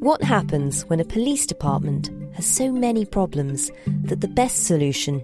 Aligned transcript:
What 0.00 0.24
happens 0.24 0.86
when 0.86 0.98
a 0.98 1.04
police 1.04 1.44
department 1.44 2.08
has 2.32 2.46
so 2.46 2.72
many 2.72 3.04
problems 3.04 3.70
that 4.04 4.22
the 4.22 4.28
best 4.28 4.64
solution 4.64 5.22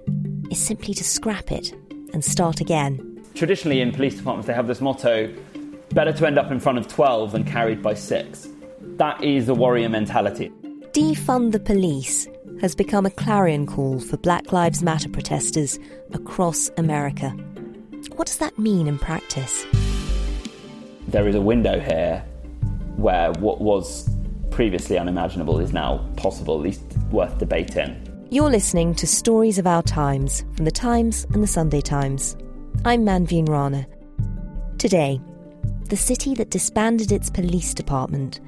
is 0.51 0.59
simply 0.59 0.93
to 0.93 1.03
scrap 1.03 1.51
it 1.51 1.73
and 2.13 2.23
start 2.23 2.61
again? 2.61 3.25
Traditionally, 3.35 3.81
in 3.81 3.91
police 3.91 4.17
departments, 4.17 4.47
they 4.47 4.53
have 4.53 4.67
this 4.67 4.83
motto 4.83 5.35
better 5.95 6.13
to 6.13 6.27
end 6.27 6.39
up 6.39 6.51
in 6.51 6.61
front 6.61 6.77
of 6.77 6.89
12 6.89 7.33
than 7.33 7.45
carried 7.45 7.83
by 7.83 7.95
six. 7.95 8.49
That 8.99 9.25
is 9.25 9.47
the 9.47 9.55
warrior 9.55 9.89
mentality. 9.89 10.53
Defund 10.93 11.53
the 11.53 11.61
police 11.61 12.29
has 12.61 12.75
become 12.75 13.07
a 13.07 13.11
clarion 13.11 13.67
call 13.67 13.99
for 13.99 14.19
Black 14.19 14.53
Lives 14.53 14.83
Matter 14.83 15.09
protesters 15.09 15.79
across 16.13 16.71
America. 16.77 17.31
What 18.17 18.27
does 18.27 18.37
that 18.37 18.59
mean 18.59 18.89
in 18.89 18.99
practice? 18.99 19.65
There 21.09 21.27
is 21.27 21.35
a 21.35 21.41
window 21.41 21.81
here 21.81 22.23
where 22.97 23.33
what 23.33 23.63
was 23.63 24.07
previously 24.57 24.97
unimaginable 24.97 25.61
is 25.61 25.75
now 25.75 25.99
possible, 26.17 26.55
at 26.55 26.63
least 26.63 26.81
worth 27.11 27.37
debating. 27.37 27.95
You're 28.31 28.49
listening 28.49 28.95
to 28.95 29.07
Stories 29.07 29.59
of 29.59 29.67
Our 29.67 29.83
Times 29.83 30.47
from 30.57 30.65
The 30.65 30.71
Times 30.71 31.27
and 31.35 31.43
The 31.43 31.47
Sunday 31.47 31.83
Times. 31.83 32.39
I'm 32.87 33.05
Manveen 33.05 33.47
Rana. 33.51 33.87
Today, 34.79 35.21
the 35.91 35.97
city 35.99 36.35
that 36.37 36.49
disbanded 36.49 37.13
its 37.13 37.29
police 37.29 37.75
department 37.75 38.41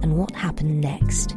and 0.00 0.16
what 0.16 0.34
happened 0.34 0.80
next. 0.80 1.36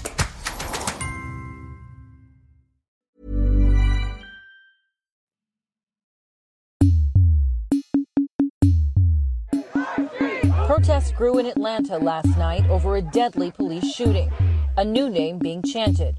grew 11.21 11.37
in 11.37 11.45
Atlanta 11.45 11.99
last 11.99 12.35
night 12.35 12.67
over 12.67 12.95
a 12.95 13.01
deadly 13.03 13.51
police 13.51 13.93
shooting. 13.93 14.31
A 14.77 14.83
new 14.83 15.07
name 15.07 15.37
being 15.37 15.61
chanted 15.61 16.17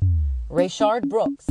Rayshard 0.49 1.09
Brooks, 1.09 1.45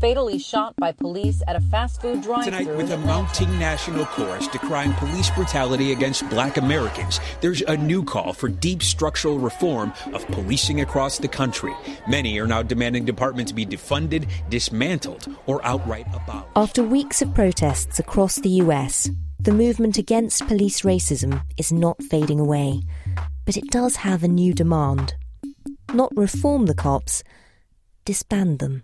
fatally 0.00 0.38
shot 0.38 0.74
by 0.76 0.92
police 0.92 1.42
at 1.46 1.56
a 1.56 1.60
fast 1.60 2.00
food 2.00 2.22
drive-thru. 2.22 2.52
Tonight, 2.58 2.74
with 2.74 2.90
a 2.92 2.96
mounting 2.96 3.58
national 3.58 4.06
chorus 4.06 4.48
decrying 4.48 4.94
police 4.94 5.28
brutality 5.28 5.92
against 5.92 6.26
black 6.30 6.56
Americans, 6.56 7.20
there's 7.42 7.60
a 7.60 7.76
new 7.76 8.02
call 8.02 8.32
for 8.32 8.48
deep 8.48 8.82
structural 8.82 9.38
reform 9.38 9.92
of 10.14 10.26
policing 10.28 10.80
across 10.80 11.18
the 11.18 11.28
country. 11.28 11.74
Many 12.08 12.38
are 12.38 12.46
now 12.46 12.62
demanding 12.62 13.04
departments 13.04 13.52
be 13.52 13.66
defunded, 13.66 14.26
dismantled, 14.48 15.28
or 15.44 15.62
outright 15.66 16.06
abolished. 16.14 16.48
After 16.56 16.82
weeks 16.82 17.20
of 17.20 17.34
protests 17.34 17.98
across 17.98 18.36
the 18.36 18.48
US, 18.64 19.10
the 19.46 19.52
movement 19.52 19.96
against 19.96 20.44
police 20.48 20.80
racism 20.80 21.40
is 21.56 21.72
not 21.72 22.02
fading 22.10 22.40
away, 22.40 22.80
but 23.44 23.56
it 23.56 23.70
does 23.70 23.94
have 23.94 24.24
a 24.24 24.28
new 24.28 24.52
demand. 24.52 25.14
Not 25.94 26.10
reform 26.16 26.66
the 26.66 26.74
cops, 26.74 27.22
disband 28.04 28.58
them. 28.58 28.82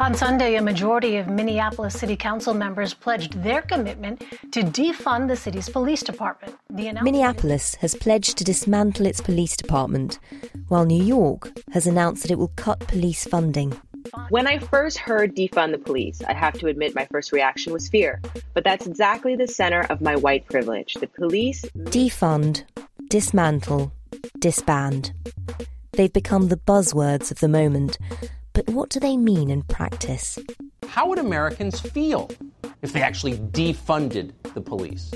On 0.00 0.14
Sunday, 0.14 0.56
a 0.56 0.62
majority 0.62 1.18
of 1.18 1.28
Minneapolis 1.28 1.92
City 1.92 2.16
Council 2.16 2.54
members 2.54 2.94
pledged 2.94 3.42
their 3.42 3.60
commitment 3.60 4.24
to 4.50 4.62
defund 4.62 5.28
the 5.28 5.36
city's 5.36 5.68
police 5.68 6.02
department. 6.02 6.56
Minneapolis 6.70 7.74
has 7.76 7.94
pledged 7.94 8.38
to 8.38 8.44
dismantle 8.44 9.04
its 9.04 9.20
police 9.20 9.58
department, 9.58 10.18
while 10.68 10.86
New 10.86 11.04
York 11.04 11.52
has 11.72 11.86
announced 11.86 12.22
that 12.22 12.30
it 12.30 12.38
will 12.38 12.52
cut 12.56 12.80
police 12.80 13.26
funding. 13.26 13.78
When 14.28 14.46
I 14.46 14.58
first 14.58 14.98
heard 14.98 15.34
defund 15.34 15.72
the 15.72 15.78
police, 15.78 16.20
I 16.28 16.34
have 16.34 16.52
to 16.58 16.66
admit 16.66 16.94
my 16.94 17.06
first 17.06 17.32
reaction 17.32 17.72
was 17.72 17.88
fear. 17.88 18.20
But 18.52 18.62
that's 18.62 18.86
exactly 18.86 19.36
the 19.36 19.48
center 19.48 19.86
of 19.88 20.02
my 20.02 20.16
white 20.16 20.44
privilege. 20.46 20.94
The 20.94 21.06
police. 21.06 21.64
Defund, 21.76 22.64
dismantle, 23.08 23.90
disband. 24.38 25.12
They've 25.92 26.12
become 26.12 26.48
the 26.48 26.58
buzzwords 26.58 27.30
of 27.30 27.40
the 27.40 27.48
moment. 27.48 27.98
But 28.52 28.68
what 28.68 28.90
do 28.90 29.00
they 29.00 29.16
mean 29.16 29.50
in 29.50 29.62
practice? 29.62 30.38
How 30.88 31.08
would 31.08 31.18
Americans 31.18 31.80
feel 31.80 32.30
if 32.82 32.92
they 32.92 33.00
actually 33.00 33.38
defunded 33.38 34.32
the 34.52 34.60
police? 34.60 35.10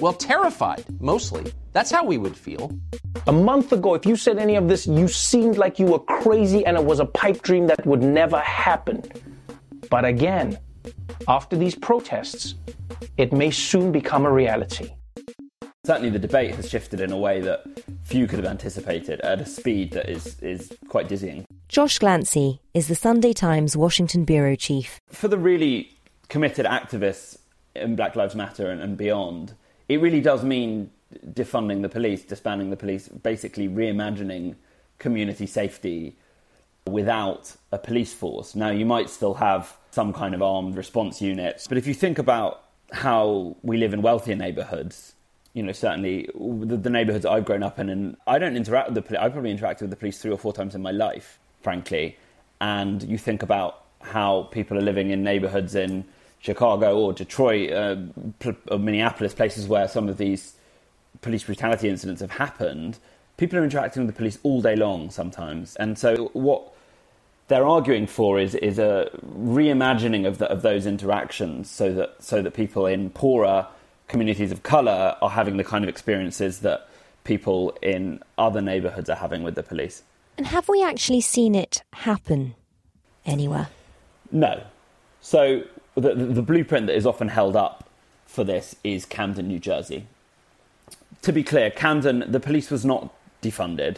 Well, 0.00 0.14
terrified, 0.14 0.84
mostly. 0.98 1.52
That's 1.72 1.90
how 1.90 2.04
we 2.04 2.16
would 2.16 2.34
feel. 2.34 2.72
A 3.26 3.32
month 3.32 3.70
ago, 3.72 3.94
if 3.94 4.06
you 4.06 4.16
said 4.16 4.38
any 4.38 4.56
of 4.56 4.66
this, 4.66 4.86
you 4.86 5.08
seemed 5.08 5.58
like 5.58 5.78
you 5.78 5.84
were 5.84 5.98
crazy 5.98 6.64
and 6.64 6.76
it 6.76 6.84
was 6.84 7.00
a 7.00 7.04
pipe 7.04 7.42
dream 7.42 7.66
that 7.66 7.84
would 7.84 8.02
never 8.02 8.38
happen. 8.40 9.02
But 9.90 10.06
again, 10.06 10.58
after 11.28 11.54
these 11.54 11.74
protests, 11.74 12.54
it 13.18 13.32
may 13.32 13.50
soon 13.50 13.92
become 13.92 14.24
a 14.24 14.32
reality. 14.32 14.90
Certainly, 15.84 16.10
the 16.10 16.18
debate 16.18 16.54
has 16.54 16.70
shifted 16.70 17.00
in 17.00 17.12
a 17.12 17.18
way 17.18 17.40
that 17.42 17.64
few 18.02 18.26
could 18.26 18.38
have 18.38 18.50
anticipated 18.50 19.20
at 19.20 19.40
a 19.40 19.46
speed 19.46 19.92
that 19.92 20.08
is, 20.08 20.38
is 20.40 20.72
quite 20.88 21.08
dizzying. 21.08 21.44
Josh 21.68 21.98
Glancy 21.98 22.60
is 22.72 22.88
the 22.88 22.94
Sunday 22.94 23.34
Times 23.34 23.76
Washington 23.76 24.24
bureau 24.24 24.56
chief. 24.56 24.98
For 25.10 25.28
the 25.28 25.38
really 25.38 25.94
committed 26.28 26.64
activists 26.64 27.36
in 27.74 27.96
Black 27.96 28.16
Lives 28.16 28.34
Matter 28.34 28.70
and, 28.70 28.80
and 28.80 28.96
beyond, 28.96 29.54
it 29.90 30.00
really 30.00 30.20
does 30.20 30.44
mean 30.44 30.88
defunding 31.32 31.82
the 31.82 31.88
police, 31.88 32.22
disbanding 32.22 32.70
the 32.70 32.76
police, 32.76 33.08
basically 33.08 33.68
reimagining 33.68 34.54
community 35.00 35.46
safety 35.46 36.16
without 36.86 37.56
a 37.72 37.78
police 37.78 38.14
force. 38.14 38.54
Now, 38.54 38.70
you 38.70 38.86
might 38.86 39.10
still 39.10 39.34
have 39.34 39.76
some 39.90 40.12
kind 40.12 40.32
of 40.32 40.42
armed 40.42 40.76
response 40.76 41.20
units, 41.20 41.66
but 41.66 41.76
if 41.76 41.88
you 41.88 41.94
think 41.94 42.18
about 42.18 42.62
how 42.92 43.56
we 43.62 43.78
live 43.78 43.92
in 43.92 44.00
wealthier 44.00 44.36
neighborhoods, 44.36 45.14
you 45.54 45.62
know, 45.64 45.72
certainly 45.72 46.30
the, 46.36 46.76
the 46.76 46.90
neighborhoods 46.90 47.26
I've 47.26 47.44
grown 47.44 47.64
up 47.64 47.80
in, 47.80 47.88
and 47.88 48.16
I 48.28 48.38
don't 48.38 48.56
interact 48.56 48.90
with 48.90 48.94
the 48.94 49.02
police. 49.02 49.20
I've 49.20 49.32
probably 49.32 49.52
interacted 49.52 49.82
with 49.82 49.90
the 49.90 49.96
police 49.96 50.18
three 50.18 50.30
or 50.30 50.38
four 50.38 50.52
times 50.52 50.76
in 50.76 50.82
my 50.82 50.92
life, 50.92 51.40
frankly. 51.62 52.16
And 52.60 53.02
you 53.02 53.18
think 53.18 53.42
about 53.42 53.86
how 54.02 54.44
people 54.52 54.78
are 54.78 54.82
living 54.82 55.10
in 55.10 55.24
neighborhoods 55.24 55.74
in 55.74 56.04
Chicago 56.40 56.98
or 56.98 57.12
Detroit 57.12 57.70
uh, 57.70 57.96
or 58.70 58.78
Minneapolis, 58.78 59.34
places 59.34 59.68
where 59.68 59.86
some 59.88 60.08
of 60.08 60.18
these 60.18 60.54
police 61.20 61.44
brutality 61.44 61.88
incidents 61.88 62.20
have 62.20 62.32
happened. 62.32 62.98
People 63.36 63.58
are 63.58 63.64
interacting 63.64 64.04
with 64.04 64.14
the 64.14 64.18
police 64.18 64.38
all 64.42 64.60
day 64.60 64.76
long 64.76 65.10
sometimes, 65.10 65.76
and 65.76 65.98
so 65.98 66.30
what 66.32 66.72
they're 67.48 67.66
arguing 67.66 68.06
for 68.06 68.38
is 68.38 68.54
is 68.54 68.78
a 68.78 69.10
reimagining 69.36 70.26
of 70.26 70.38
the, 70.38 70.50
of 70.50 70.62
those 70.62 70.86
interactions, 70.86 71.70
so 71.70 71.92
that 71.92 72.16
so 72.22 72.42
that 72.42 72.54
people 72.54 72.86
in 72.86 73.10
poorer 73.10 73.66
communities 74.08 74.50
of 74.52 74.62
color 74.62 75.16
are 75.22 75.30
having 75.30 75.56
the 75.56 75.64
kind 75.64 75.84
of 75.84 75.88
experiences 75.88 76.60
that 76.60 76.88
people 77.24 77.76
in 77.80 78.20
other 78.38 78.60
neighborhoods 78.60 79.08
are 79.08 79.16
having 79.16 79.42
with 79.42 79.54
the 79.54 79.62
police. 79.62 80.02
And 80.36 80.46
have 80.46 80.68
we 80.68 80.82
actually 80.82 81.20
seen 81.20 81.54
it 81.54 81.82
happen 81.92 82.54
anywhere? 83.24 83.68
No. 84.32 84.62
So 85.20 85.62
the, 85.94 86.14
the 86.14 86.42
blueprint 86.42 86.86
that 86.86 86.96
is 86.96 87.06
often 87.06 87.28
held 87.28 87.56
up 87.56 87.88
for 88.26 88.44
this 88.44 88.76
is 88.84 89.04
Camden, 89.04 89.48
New 89.48 89.58
Jersey. 89.58 90.06
To 91.22 91.32
be 91.32 91.42
clear, 91.42 91.70
Camden, 91.70 92.24
the 92.28 92.40
police 92.40 92.70
was 92.70 92.84
not 92.84 93.12
defunded 93.42 93.96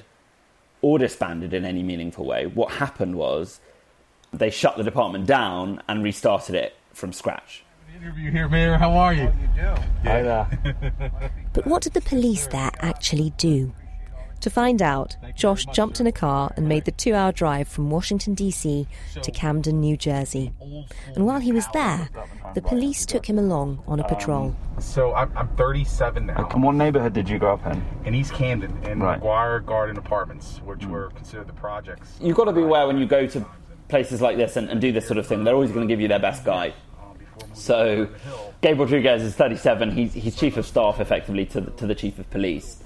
or 0.81 0.99
disbanded 0.99 1.53
in 1.55 1.65
any 1.65 1.83
meaningful 1.83 2.25
way. 2.25 2.47
What 2.47 2.73
happened 2.73 3.17
was 3.17 3.61
they 4.33 4.51
shut 4.51 4.77
the 4.77 4.83
department 4.83 5.27
down 5.27 5.83
and 5.89 6.03
restarted 6.03 6.55
it 6.55 6.75
from 6.93 7.13
scratch. 7.13 7.65
Interview 7.95 8.31
here, 8.31 8.49
Mayor. 8.49 8.79
How 8.79 8.93
are 8.93 9.13
you? 9.13 9.29
How 9.57 9.77
you 9.77 10.09
Hi 10.09 10.23
there. 10.23 11.31
But 11.53 11.67
what 11.67 11.83
did 11.83 11.93
the 11.93 12.01
police 12.01 12.47
there 12.47 12.71
actually 12.81 13.31
do? 13.37 13.75
To 14.43 14.51
find 14.51 14.83
out, 14.83 15.17
Josh 15.37 15.65
jumped 15.67 16.01
in 16.01 16.09
a 16.09 16.13
car 16.13 16.53
and 16.57 16.69
made 16.69 16.85
the 16.85 16.91
two 16.91 17.15
hour 17.15 17.31
drive 17.31 17.69
from 17.69 17.91
Washington, 17.91 18.35
D.C. 18.35 18.89
to 19.23 19.31
Camden, 19.31 19.81
New 19.81 19.97
Jersey. 19.97 20.53
And 21.15 21.25
while 21.27 21.39
he 21.39 21.53
was 21.53 21.65
there, 21.73 22.09
the 22.55 22.61
police 22.61 23.07
took 23.07 23.25
him 23.27 23.39
along 23.39 23.85
on 23.87 24.01
a 24.01 24.05
patrol. 24.09 24.57
So 24.81 25.15
I'm, 25.15 25.31
I'm 25.37 25.47
37 25.57 26.27
now. 26.27 26.49
And 26.49 26.61
what 26.61 26.75
neighborhood 26.75 27.13
did 27.13 27.29
you 27.29 27.39
grow 27.39 27.55
up 27.55 27.67
in? 27.67 27.85
In 28.05 28.17
East 28.17 28.33
Camden, 28.33 28.77
in 28.83 28.99
Right. 28.99 29.21
McGuire 29.21 29.65
Garden 29.65 29.97
Apartments, 29.97 30.61
which 30.65 30.85
were 30.87 31.11
considered 31.11 31.47
the 31.47 31.53
projects. 31.53 32.19
You've 32.21 32.37
got 32.37 32.47
to 32.47 32.53
be 32.53 32.63
aware 32.63 32.89
when 32.89 32.99
you 32.99 33.07
go 33.07 33.29
to 33.29 33.47
places 33.87 34.21
like 34.21 34.37
this 34.37 34.57
and, 34.57 34.69
and 34.71 34.81
do 34.81 34.91
this 34.91 35.07
sort 35.07 35.19
of 35.19 35.27
thing, 35.27 35.45
they're 35.45 35.55
always 35.55 35.71
going 35.71 35.87
to 35.87 35.93
give 35.93 36.01
you 36.01 36.09
their 36.09 36.19
best 36.19 36.45
guy. 36.45 36.75
So, 37.55 38.09
Gabe 38.61 38.81
Rodriguez 38.81 39.23
is 39.23 39.35
37. 39.35 39.93
He's, 39.93 40.13
he's 40.15 40.35
chief 40.35 40.57
of 40.57 40.67
staff, 40.67 40.99
effectively, 40.99 41.47
to 41.47 41.61
the, 41.61 41.71
to 41.73 41.87
the 41.87 41.95
chief 41.95 42.19
of 42.19 42.29
police. 42.31 42.82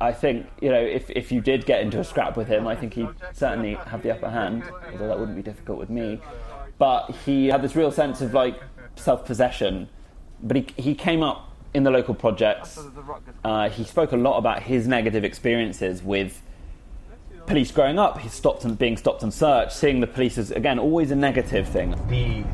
I 0.00 0.12
think, 0.12 0.46
you 0.60 0.70
know, 0.70 0.80
if, 0.80 1.10
if 1.10 1.30
you 1.30 1.40
did 1.40 1.66
get 1.66 1.82
into 1.82 2.00
a 2.00 2.04
scrap 2.04 2.36
with 2.36 2.48
him, 2.48 2.66
I 2.66 2.74
think 2.74 2.94
he'd 2.94 3.08
certainly 3.32 3.74
have 3.74 4.02
the 4.02 4.12
upper 4.12 4.30
hand, 4.30 4.62
although 4.92 5.08
that 5.08 5.18
wouldn't 5.18 5.36
be 5.36 5.42
difficult 5.42 5.78
with 5.78 5.90
me. 5.90 6.20
But 6.78 7.10
he 7.26 7.48
had 7.48 7.60
this 7.60 7.76
real 7.76 7.92
sense 7.92 8.22
of, 8.22 8.32
like, 8.32 8.58
self 8.96 9.26
possession. 9.26 9.88
But 10.42 10.56
he, 10.56 10.66
he 10.76 10.94
came 10.94 11.22
up 11.22 11.50
in 11.74 11.82
the 11.82 11.90
local 11.90 12.14
projects. 12.14 12.78
Uh, 13.44 13.68
he 13.68 13.84
spoke 13.84 14.12
a 14.12 14.16
lot 14.16 14.38
about 14.38 14.62
his 14.62 14.88
negative 14.88 15.22
experiences 15.22 16.02
with 16.02 16.42
police 17.46 17.70
growing 17.70 17.98
up. 17.98 18.18
He 18.18 18.28
stopped 18.28 18.64
and 18.64 18.78
being 18.78 18.96
stopped 18.96 19.22
and 19.22 19.32
searched, 19.32 19.72
seeing 19.72 20.00
the 20.00 20.06
police 20.06 20.38
as, 20.38 20.50
again, 20.50 20.78
always 20.78 21.10
a 21.10 21.16
negative 21.16 21.68
thing. 21.68 21.90
The 22.08 22.44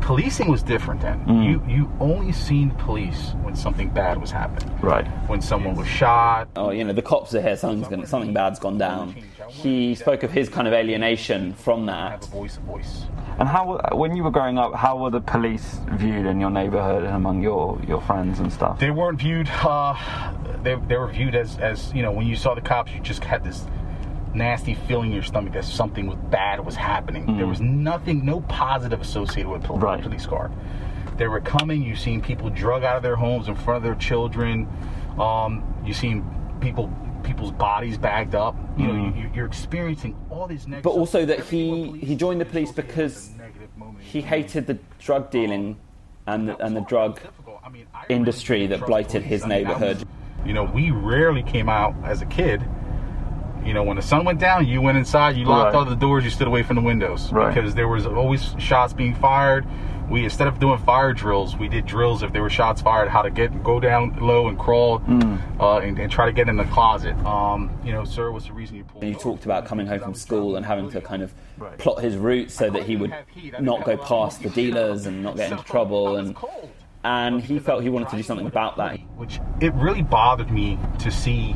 policing 0.00 0.48
was 0.48 0.62
different 0.62 1.00
then. 1.00 1.24
Mm. 1.26 1.44
You 1.44 1.62
you 1.68 1.92
only 2.00 2.32
seen 2.32 2.70
police 2.72 3.34
when 3.42 3.54
something 3.54 3.90
bad 3.90 4.20
was 4.20 4.30
happening. 4.30 4.76
Right. 4.80 5.06
When 5.28 5.40
someone 5.40 5.74
was 5.74 5.88
shot. 5.88 6.48
Oh, 6.56 6.70
you 6.70 6.84
know, 6.84 6.92
the 6.92 7.02
cops 7.02 7.34
are 7.34 7.40
here. 7.40 7.56
Something's 7.56 7.88
gonna, 7.88 8.06
something 8.06 8.32
bad's 8.32 8.58
gone 8.58 8.78
down. 8.78 9.14
He 9.48 9.94
spoke 9.94 10.22
of 10.22 10.30
his 10.30 10.48
kind 10.48 10.66
of 10.66 10.74
alienation 10.74 11.54
from 11.54 11.86
that. 11.86 12.24
Voice, 12.26 12.56
voice. 12.56 13.06
And 13.38 13.48
how, 13.48 13.80
when 13.92 14.14
you 14.14 14.22
were 14.22 14.30
growing 14.30 14.58
up, 14.58 14.74
how 14.74 14.98
were 14.98 15.10
the 15.10 15.20
police 15.20 15.80
viewed 15.92 16.26
in 16.26 16.40
your 16.40 16.50
neighborhood 16.50 17.04
and 17.04 17.14
among 17.14 17.42
your, 17.42 17.80
your 17.88 18.00
friends 18.02 18.38
and 18.38 18.52
stuff? 18.52 18.78
They 18.78 18.90
weren't 18.90 19.18
viewed. 19.18 19.48
Uh, 19.48 19.94
they 20.62 20.74
they 20.88 20.96
were 20.96 21.08
viewed 21.08 21.34
as 21.34 21.58
as 21.58 21.92
you 21.94 22.02
know 22.02 22.12
when 22.12 22.26
you 22.26 22.36
saw 22.36 22.54
the 22.54 22.60
cops, 22.60 22.92
you 22.92 23.00
just 23.00 23.24
had 23.24 23.42
this 23.44 23.66
nasty 24.34 24.74
feeling 24.74 25.08
in 25.08 25.14
your 25.14 25.22
stomach 25.22 25.52
that 25.54 25.64
something 25.64 26.06
was 26.06 26.16
bad 26.30 26.64
was 26.64 26.76
happening. 26.76 27.36
There 27.36 27.46
was 27.46 27.60
nothing, 27.60 28.24
no 28.24 28.40
positive 28.42 29.00
associated 29.00 29.50
with 29.50 29.62
pol- 29.64 29.78
police 29.78 30.26
car. 30.26 30.50
They 31.16 31.26
were 31.28 31.40
coming. 31.40 31.82
You've 31.82 31.98
seen 31.98 32.20
people 32.22 32.48
drug 32.50 32.82
out 32.84 32.96
of 32.96 33.02
their 33.02 33.16
homes 33.16 33.48
in 33.48 33.54
front 33.54 33.78
of 33.78 33.82
their 33.82 33.94
children. 33.96 34.68
Um, 35.18 35.62
you 35.84 35.92
seen 35.92 36.24
people 36.60 36.90
people's 37.22 37.52
bodies 37.52 37.98
bagged 37.98 38.34
up. 38.34 38.56
You 38.78 38.86
know, 38.86 38.92
Mm. 38.94 39.16
you, 39.22 39.30
you're 39.34 39.46
experiencing 39.46 40.16
all 40.30 40.46
these 40.46 40.66
negative. 40.66 40.84
But 40.84 40.90
also 40.98 41.26
that 41.26 41.40
he, 41.44 41.92
he 41.98 42.16
joined 42.16 42.40
the 42.40 42.46
police 42.46 42.72
because 42.72 43.30
he 44.00 44.22
hated 44.22 44.66
the 44.66 44.78
drug 44.98 45.30
dealing 45.30 45.76
and 46.26 46.48
the, 46.48 46.56
and 46.64 46.74
the 46.74 46.80
drug 46.80 47.20
industry 48.08 48.66
that 48.68 48.80
blighted 48.86 49.22
his 49.22 49.44
neighborhood. 49.46 50.02
You 50.46 50.54
know, 50.54 50.64
we 50.64 50.90
rarely 50.90 51.42
came 51.42 51.68
out 51.68 51.94
as 52.04 52.22
a 52.22 52.26
kid. 52.26 52.62
You 53.64 53.74
know, 53.74 53.82
when 53.82 53.96
the 53.96 54.02
sun 54.02 54.24
went 54.24 54.38
down, 54.40 54.66
you 54.66 54.80
went 54.80 54.98
inside, 54.98 55.36
you 55.36 55.44
locked 55.44 55.74
Right. 55.74 55.78
all 55.78 55.84
the 55.84 55.94
doors, 55.96 56.24
you 56.24 56.30
stood 56.30 56.46
away 56.46 56.62
from 56.62 56.76
the 56.76 56.82
windows 56.82 57.32
Right. 57.32 57.54
because 57.54 57.74
there 57.74 57.88
was 57.88 58.06
always 58.06 58.54
shots 58.58 58.92
being 58.92 59.14
fired. 59.14 59.66
We 60.08 60.24
instead 60.24 60.48
of 60.48 60.58
doing 60.58 60.78
fire 60.78 61.12
drills, 61.12 61.56
we 61.56 61.68
did 61.68 61.86
drills 61.86 62.24
if 62.24 62.32
there 62.32 62.42
were 62.42 62.50
shots 62.50 62.82
fired, 62.82 63.08
how 63.08 63.22
to 63.22 63.30
get 63.30 63.62
go 63.62 63.78
down 63.78 64.16
low 64.20 64.48
and 64.48 64.58
crawl 64.58 65.00
uh, 65.60 65.78
and, 65.78 65.96
and 66.00 66.10
try 66.10 66.26
to 66.26 66.32
get 66.32 66.48
in 66.48 66.56
the 66.56 66.64
closet. 66.64 67.14
Um, 67.24 67.70
you 67.84 67.92
know, 67.92 68.04
sir, 68.04 68.32
what's 68.32 68.46
the 68.46 68.52
reason 68.52 68.74
you 68.76 68.82
pulled? 68.84 69.04
And 69.04 69.14
he 69.14 69.20
talked 69.20 69.44
about 69.44 69.66
coming 69.66 69.86
home 69.86 70.00
from 70.00 70.14
school 70.14 70.56
and 70.56 70.66
having 70.66 70.90
to 70.90 71.00
kind 71.00 71.22
of 71.22 71.32
plot 71.78 72.02
his 72.02 72.16
route 72.16 72.50
so 72.50 72.70
that 72.70 72.82
he 72.82 72.96
would 72.96 73.14
not 73.60 73.84
go 73.84 73.96
past 73.96 74.42
the 74.42 74.50
dealers 74.60 75.06
and 75.06 75.22
not 75.22 75.36
get 75.36 75.52
into 75.52 75.62
trouble. 75.64 76.16
And 76.16 76.34
and 77.04 77.40
he 77.40 77.58
felt 77.60 77.82
he 77.82 77.88
wanted 77.88 78.08
to 78.10 78.16
do 78.16 78.22
something 78.24 78.46
about 78.48 78.76
that. 78.78 78.98
Which 79.16 79.38
it 79.60 79.72
really 79.74 80.02
bothered 80.02 80.50
me 80.50 80.76
to 80.98 81.10
see 81.12 81.54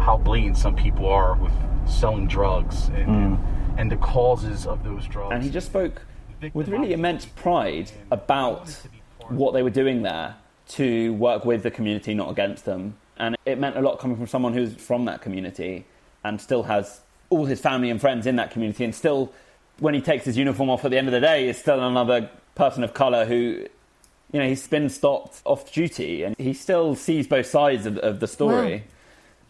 how 0.00 0.16
blatant 0.16 0.56
some 0.56 0.74
people 0.74 1.06
are 1.06 1.34
with 1.34 1.52
selling 1.86 2.26
drugs 2.26 2.88
and, 2.88 3.36
hmm. 3.36 3.78
and 3.78 3.90
the 3.90 3.96
causes 3.96 4.66
of 4.66 4.82
those 4.84 5.06
drugs. 5.06 5.34
And 5.34 5.42
he 5.42 5.50
just 5.50 5.66
spoke 5.66 6.02
with 6.54 6.68
really 6.68 6.92
immense 6.92 7.26
pride 7.26 7.90
about 8.10 8.70
what 9.28 9.52
they 9.52 9.62
were 9.62 9.70
doing 9.70 10.02
there 10.02 10.36
to 10.68 11.12
work 11.14 11.44
with 11.44 11.62
the 11.62 11.70
community, 11.70 12.14
not 12.14 12.30
against 12.30 12.64
them. 12.64 12.96
And 13.16 13.36
it 13.44 13.58
meant 13.58 13.76
a 13.76 13.80
lot 13.80 13.98
coming 13.98 14.16
from 14.16 14.26
someone 14.26 14.54
who's 14.54 14.74
from 14.74 15.04
that 15.04 15.20
community 15.20 15.84
and 16.24 16.40
still 16.40 16.62
has 16.64 17.00
all 17.30 17.44
his 17.44 17.60
family 17.60 17.90
and 17.90 18.00
friends 18.00 18.26
in 18.26 18.36
that 18.36 18.50
community, 18.50 18.84
and 18.84 18.94
still, 18.94 19.32
when 19.78 19.94
he 19.94 20.00
takes 20.00 20.24
his 20.24 20.36
uniform 20.36 20.68
off 20.68 20.84
at 20.84 20.90
the 20.90 20.98
end 20.98 21.06
of 21.06 21.12
the 21.12 21.20
day, 21.20 21.48
is 21.48 21.56
still 21.56 21.80
another 21.80 22.28
person 22.54 22.84
of 22.84 22.92
colour 22.92 23.24
who. 23.24 23.66
You 24.32 24.38
know, 24.38 24.46
he's 24.46 24.68
been 24.68 24.88
stopped 24.88 25.42
off 25.44 25.72
duty 25.72 26.22
and 26.22 26.36
he 26.38 26.54
still 26.54 26.94
sees 26.94 27.26
both 27.26 27.46
sides 27.46 27.84
of, 27.84 27.98
of 27.98 28.20
the 28.20 28.28
story. 28.28 28.76
Wow. 28.76 28.82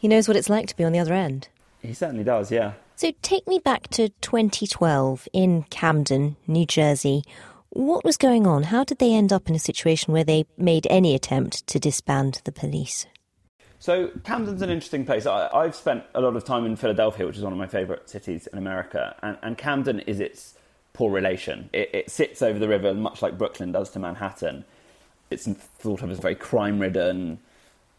He 0.00 0.08
knows 0.08 0.26
what 0.26 0.36
it's 0.36 0.48
like 0.48 0.66
to 0.68 0.76
be 0.76 0.82
on 0.82 0.92
the 0.92 0.98
other 0.98 1.12
end. 1.12 1.48
He 1.82 1.92
certainly 1.92 2.24
does, 2.24 2.50
yeah. 2.50 2.72
So 2.96 3.12
take 3.20 3.46
me 3.46 3.58
back 3.58 3.88
to 3.88 4.08
2012 4.08 5.28
in 5.34 5.64
Camden, 5.64 6.36
New 6.46 6.64
Jersey. 6.64 7.22
What 7.68 8.02
was 8.02 8.16
going 8.16 8.46
on? 8.46 8.62
How 8.62 8.82
did 8.82 8.98
they 8.98 9.12
end 9.12 9.30
up 9.30 9.46
in 9.50 9.54
a 9.54 9.58
situation 9.58 10.14
where 10.14 10.24
they 10.24 10.46
made 10.56 10.86
any 10.88 11.14
attempt 11.14 11.66
to 11.66 11.78
disband 11.78 12.40
the 12.44 12.50
police? 12.52 13.06
So 13.78 14.08
Camden's 14.24 14.62
an 14.62 14.70
interesting 14.70 15.04
place. 15.04 15.26
I, 15.26 15.50
I've 15.52 15.74
spent 15.74 16.04
a 16.14 16.22
lot 16.22 16.34
of 16.34 16.44
time 16.44 16.64
in 16.64 16.76
Philadelphia, 16.76 17.26
which 17.26 17.36
is 17.36 17.42
one 17.42 17.52
of 17.52 17.58
my 17.58 17.66
favourite 17.66 18.08
cities 18.08 18.46
in 18.46 18.56
America, 18.58 19.14
and, 19.22 19.36
and 19.42 19.58
Camden 19.58 20.00
is 20.00 20.18
its 20.18 20.54
poor 20.94 21.10
relation. 21.10 21.68
It, 21.74 21.90
it 21.92 22.10
sits 22.10 22.40
over 22.40 22.58
the 22.58 22.68
river, 22.68 22.94
much 22.94 23.20
like 23.20 23.36
Brooklyn 23.36 23.70
does 23.70 23.90
to 23.90 23.98
Manhattan. 23.98 24.64
It's 25.28 25.46
thought 25.46 26.02
of 26.02 26.10
as 26.10 26.20
very 26.20 26.36
crime-ridden, 26.36 27.38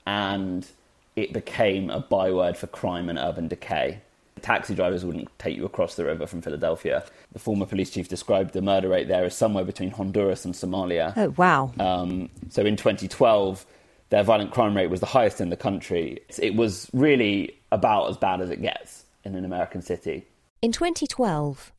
and 0.08 0.68
it 1.16 1.34
became 1.34 1.90
a 1.90 2.00
byword 2.00 2.58
for 2.58 2.68
crime 2.68 3.10
and 3.10 3.18
urban 3.20 3.48
decay. 3.48 4.02
Taxi 4.42 4.74
drivers 4.74 5.06
wouldn't 5.06 5.28
take 5.38 5.56
you 5.56 5.66
across 5.66 5.96
the 5.96 6.06
river 6.06 6.26
from 6.26 6.42
Philadelphia. 6.42 7.04
The 7.32 7.40
former 7.40 7.66
police 7.66 7.92
chief 7.92 8.08
described 8.08 8.54
the 8.54 8.62
murder 8.62 8.90
rate 8.90 9.08
there 9.08 9.26
as 9.26 9.36
somewhere 9.36 9.64
between 9.64 9.92
Honduras 9.92 10.46
and 10.46 10.54
Somalia. 10.54 11.14
Oh, 11.16 11.30
wow. 11.38 11.72
Um, 11.80 12.30
so 12.50 12.64
in 12.64 12.76
2012, 12.76 13.66
their 14.10 14.24
violent 14.24 14.52
crime 14.52 14.76
rate 14.76 14.90
was 14.90 15.00
the 15.00 15.06
highest 15.06 15.42
in 15.42 15.50
the 15.50 15.58
country. 15.58 16.20
It 16.40 16.56
was 16.56 16.90
really 16.92 17.56
about 17.72 18.10
as 18.10 18.18
bad 18.18 18.42
as 18.42 18.50
it 18.50 18.62
gets 18.62 19.06
in 19.24 19.36
an 19.36 19.46
American 19.46 19.82
city. 19.82 20.26
In 20.62 20.72
2012, 20.72 21.72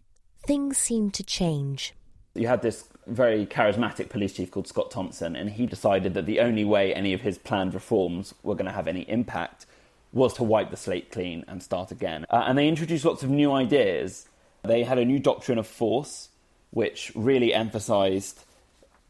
things 0.47 0.79
seemed 0.79 1.15
to 1.15 1.25
change. 1.25 1.95
You 2.35 2.47
had 2.47 2.63
this 2.63 2.89
very 3.07 3.47
charismatic 3.47 4.09
police 4.09 4.35
chief 4.35 4.51
called 4.51 4.69
Scott 4.69 4.91
Thomson, 4.91 5.35
and 5.35 5.51
he 5.51 5.67
decided 5.67 6.15
that 6.15 6.27
the 6.27 6.41
only 6.41 6.65
way 6.65 6.95
any 6.95 7.13
of 7.13 7.21
his 7.21 7.39
planned 7.39 7.75
reforms 7.75 8.35
were 8.43 8.55
going 8.55 8.67
to 8.67 8.73
have 8.73 8.87
any 8.87 9.03
impact 9.03 9.67
was 10.13 10.35
to 10.35 10.45
wipe 10.45 10.71
the 10.71 10.77
slate 10.77 11.11
clean 11.11 11.45
and 11.49 11.63
start 11.63 11.91
again. 11.91 12.27
Uh, 12.31 12.45
and 12.47 12.57
they 12.57 12.69
introduced 12.69 13.05
lots 13.05 13.23
of 13.23 13.31
new 13.31 13.53
ideas. 13.53 14.29
They 14.63 14.85
had 14.85 14.99
a 14.99 15.05
new 15.05 15.19
doctrine 15.19 15.59
of 15.59 15.67
force, 15.67 16.29
which 16.71 17.11
really 17.15 17.53
emphasized 17.53 18.45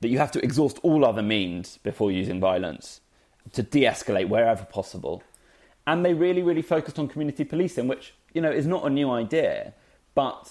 that 0.01 0.09
you 0.09 0.19
have 0.19 0.33
to 0.33 0.45
exhaust 0.45 0.79
all 0.83 1.05
other 1.05 1.23
means 1.23 1.79
before 1.79 2.11
using 2.11 2.41
violence 2.41 3.01
to 3.53 3.63
de 3.63 3.83
escalate 3.83 4.29
wherever 4.29 4.65
possible. 4.65 5.23
And 5.87 6.05
they 6.05 6.15
really, 6.15 6.43
really 6.43 6.63
focused 6.63 6.99
on 6.99 7.09
community 7.09 7.45
policing, 7.45 7.89
which, 7.89 8.15
you 8.33 8.41
know, 8.41 8.51
is 8.51 8.67
not 8.67 8.87
a 8.87 8.91
new 8.91 9.11
idea, 9.11 9.75
but 10.15 10.51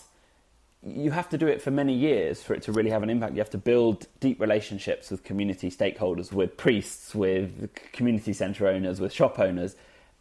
you 0.84 1.12
have 1.12 1.30
to 1.30 1.38
do 1.38 1.48
it 1.48 1.62
for 1.62 1.70
many 1.70 1.94
years 1.94 2.42
for 2.42 2.54
it 2.54 2.64
to 2.64 2.72
really 2.72 2.90
have 2.90 3.04
an 3.04 3.10
impact. 3.10 3.34
You 3.34 3.40
have 3.40 3.52
to 3.52 3.58
build 3.58 4.08
deep 4.20 4.40
relationships 4.40 5.12
with 5.12 5.24
community 5.24 5.70
stakeholders, 5.70 6.32
with 6.32 6.58
priests, 6.58 7.14
with 7.14 7.70
community 7.92 8.34
centre 8.34 8.68
owners, 8.68 9.00
with 9.00 9.14
shop 9.14 9.40
owners. 9.40 9.76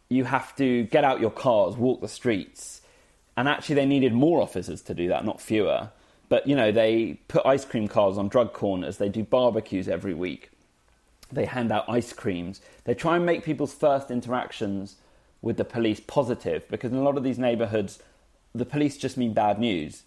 You 0.09 0.25
have 0.25 0.55
to 0.57 0.83
get 0.83 1.03
out 1.03 1.19
your 1.19 1.31
cars, 1.31 1.75
walk 1.75 2.01
the 2.01 2.07
streets. 2.07 2.81
And 3.35 3.47
actually, 3.47 3.75
they 3.75 3.85
needed 3.85 4.13
more 4.13 4.41
officers 4.41 4.81
to 4.83 4.93
do 4.93 5.07
that, 5.07 5.25
not 5.25 5.41
fewer. 5.41 5.89
But, 6.29 6.47
you 6.47 6.55
know, 6.55 6.71
they 6.71 7.19
put 7.27 7.45
ice 7.45 7.65
cream 7.65 7.87
cars 7.87 8.17
on 8.17 8.27
drug 8.27 8.53
corners, 8.53 8.97
they 8.97 9.09
do 9.09 9.23
barbecues 9.23 9.87
every 9.87 10.13
week, 10.13 10.51
they 11.31 11.45
hand 11.45 11.71
out 11.71 11.89
ice 11.89 12.13
creams. 12.13 12.61
They 12.83 12.93
try 12.93 13.15
and 13.15 13.25
make 13.25 13.43
people's 13.43 13.73
first 13.73 14.11
interactions 14.11 14.97
with 15.41 15.57
the 15.57 15.65
police 15.65 15.99
positive 15.99 16.67
because 16.69 16.91
in 16.91 16.97
a 16.97 17.03
lot 17.03 17.17
of 17.17 17.23
these 17.23 17.39
neighbourhoods, 17.39 17.99
the 18.53 18.65
police 18.65 18.97
just 18.97 19.17
mean 19.17 19.33
bad 19.33 19.59
news. 19.59 20.03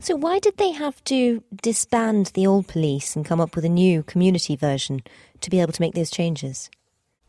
So, 0.00 0.16
why 0.16 0.38
did 0.38 0.56
they 0.56 0.72
have 0.72 1.02
to 1.04 1.42
disband 1.62 2.26
the 2.34 2.46
old 2.46 2.68
police 2.68 3.14
and 3.14 3.24
come 3.24 3.40
up 3.40 3.54
with 3.54 3.64
a 3.64 3.68
new 3.68 4.02
community 4.02 4.56
version 4.56 5.02
to 5.40 5.50
be 5.50 5.60
able 5.60 5.72
to 5.72 5.82
make 5.82 5.94
those 5.94 6.10
changes? 6.10 6.70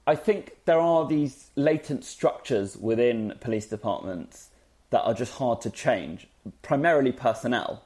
I 0.08 0.16
think 0.16 0.58
there 0.66 0.80
are 0.80 1.06
these 1.06 1.52
latent 1.56 2.04
structures 2.04 2.76
within 2.76 3.36
police 3.40 3.68
departments 3.68 4.50
that 4.90 5.02
are 5.02 5.14
just 5.14 5.34
hard 5.34 5.62
to 5.62 5.70
change, 5.70 6.28
primarily 6.62 7.12
personnel. 7.12 7.84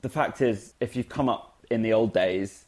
The 0.00 0.08
fact 0.08 0.40
is, 0.40 0.74
if 0.80 0.96
you've 0.96 1.08
come 1.08 1.28
up 1.28 1.64
in 1.70 1.82
the 1.82 1.92
old 1.92 2.14
days 2.14 2.64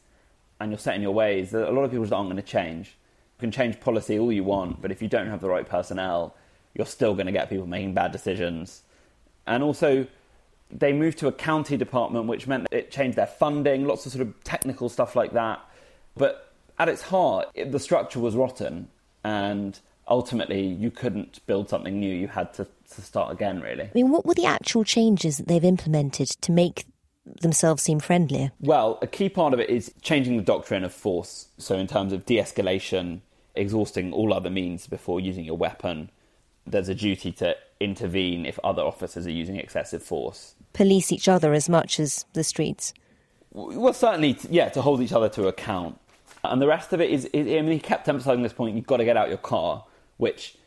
and 0.59 0.71
you're 0.71 0.77
set 0.77 0.95
in 0.95 1.01
your 1.01 1.13
ways, 1.13 1.53
a 1.53 1.71
lot 1.71 1.83
of 1.83 1.91
people 1.91 2.05
just 2.05 2.13
aren't 2.13 2.29
going 2.29 2.41
to 2.41 2.47
change. 2.47 2.89
You 3.37 3.41
can 3.41 3.51
change 3.51 3.79
policy 3.79 4.19
all 4.19 4.31
you 4.31 4.43
want, 4.43 4.81
but 4.81 4.91
if 4.91 5.01
you 5.01 5.07
don't 5.07 5.27
have 5.27 5.41
the 5.41 5.49
right 5.49 5.67
personnel, 5.67 6.35
you're 6.73 6.85
still 6.85 7.13
going 7.13 7.25
to 7.25 7.31
get 7.31 7.49
people 7.49 7.65
making 7.65 7.93
bad 7.93 8.11
decisions. 8.11 8.83
And 9.47 9.63
also, 9.63 10.07
they 10.71 10.93
moved 10.93 11.17
to 11.19 11.27
a 11.27 11.31
county 11.31 11.77
department, 11.77 12.27
which 12.27 12.47
meant 12.47 12.67
it 12.71 12.91
changed 12.91 13.17
their 13.17 13.27
funding, 13.27 13.85
lots 13.85 14.05
of 14.05 14.11
sort 14.11 14.21
of 14.21 14.43
technical 14.43 14.89
stuff 14.89 15.15
like 15.15 15.33
that. 15.33 15.59
But 16.15 16.53
at 16.79 16.89
its 16.89 17.03
heart, 17.03 17.49
it, 17.53 17.71
the 17.71 17.79
structure 17.79 18.19
was 18.19 18.35
rotten, 18.35 18.89
and 19.23 19.79
ultimately, 20.07 20.65
you 20.65 20.91
couldn't 20.91 21.45
build 21.45 21.69
something 21.69 21.99
new. 21.99 22.13
You 22.13 22.27
had 22.27 22.53
to, 22.55 22.67
to 22.91 23.01
start 23.01 23.31
again, 23.31 23.61
really. 23.61 23.83
I 23.83 23.91
mean, 23.93 24.11
what 24.11 24.25
were 24.25 24.33
the 24.33 24.45
actual 24.45 24.83
changes 24.83 25.37
that 25.37 25.47
they've 25.47 25.63
implemented 25.63 26.29
to 26.29 26.51
make 26.51 26.85
themselves 27.41 27.83
seem 27.83 27.99
friendlier? 27.99 28.51
Well, 28.59 28.99
a 29.01 29.07
key 29.07 29.29
part 29.29 29.53
of 29.53 29.59
it 29.59 29.69
is 29.69 29.93
changing 30.01 30.37
the 30.37 30.43
doctrine 30.43 30.83
of 30.83 30.93
force. 30.93 31.47
So, 31.57 31.75
in 31.75 31.87
terms 31.87 32.13
of 32.13 32.25
de 32.25 32.37
escalation, 32.37 33.21
exhausting 33.55 34.11
all 34.13 34.33
other 34.33 34.49
means 34.49 34.87
before 34.87 35.19
using 35.19 35.45
your 35.45 35.57
weapon, 35.57 36.11
there's 36.67 36.89
a 36.89 36.95
duty 36.95 37.31
to 37.33 37.55
intervene 37.79 38.45
if 38.45 38.59
other 38.63 38.81
officers 38.81 39.27
are 39.27 39.31
using 39.31 39.57
excessive 39.57 40.03
force. 40.03 40.55
Police 40.73 41.11
each 41.11 41.27
other 41.27 41.53
as 41.53 41.69
much 41.69 41.99
as 41.99 42.25
the 42.33 42.43
streets? 42.43 42.93
Well, 43.51 43.93
certainly, 43.93 44.37
yeah, 44.49 44.69
to 44.69 44.81
hold 44.81 45.01
each 45.01 45.13
other 45.13 45.29
to 45.29 45.47
account. 45.47 45.99
And 46.43 46.61
the 46.61 46.67
rest 46.67 46.93
of 46.93 47.01
it 47.01 47.09
is, 47.09 47.29
I 47.33 47.37
mean, 47.43 47.71
he 47.71 47.79
kept 47.79 48.07
emphasizing 48.07 48.43
this 48.43 48.53
point 48.53 48.75
you've 48.75 48.85
got 48.85 48.97
to 48.97 49.05
get 49.05 49.17
out 49.17 49.29
your 49.29 49.37
car, 49.37 49.85
which 50.17 50.57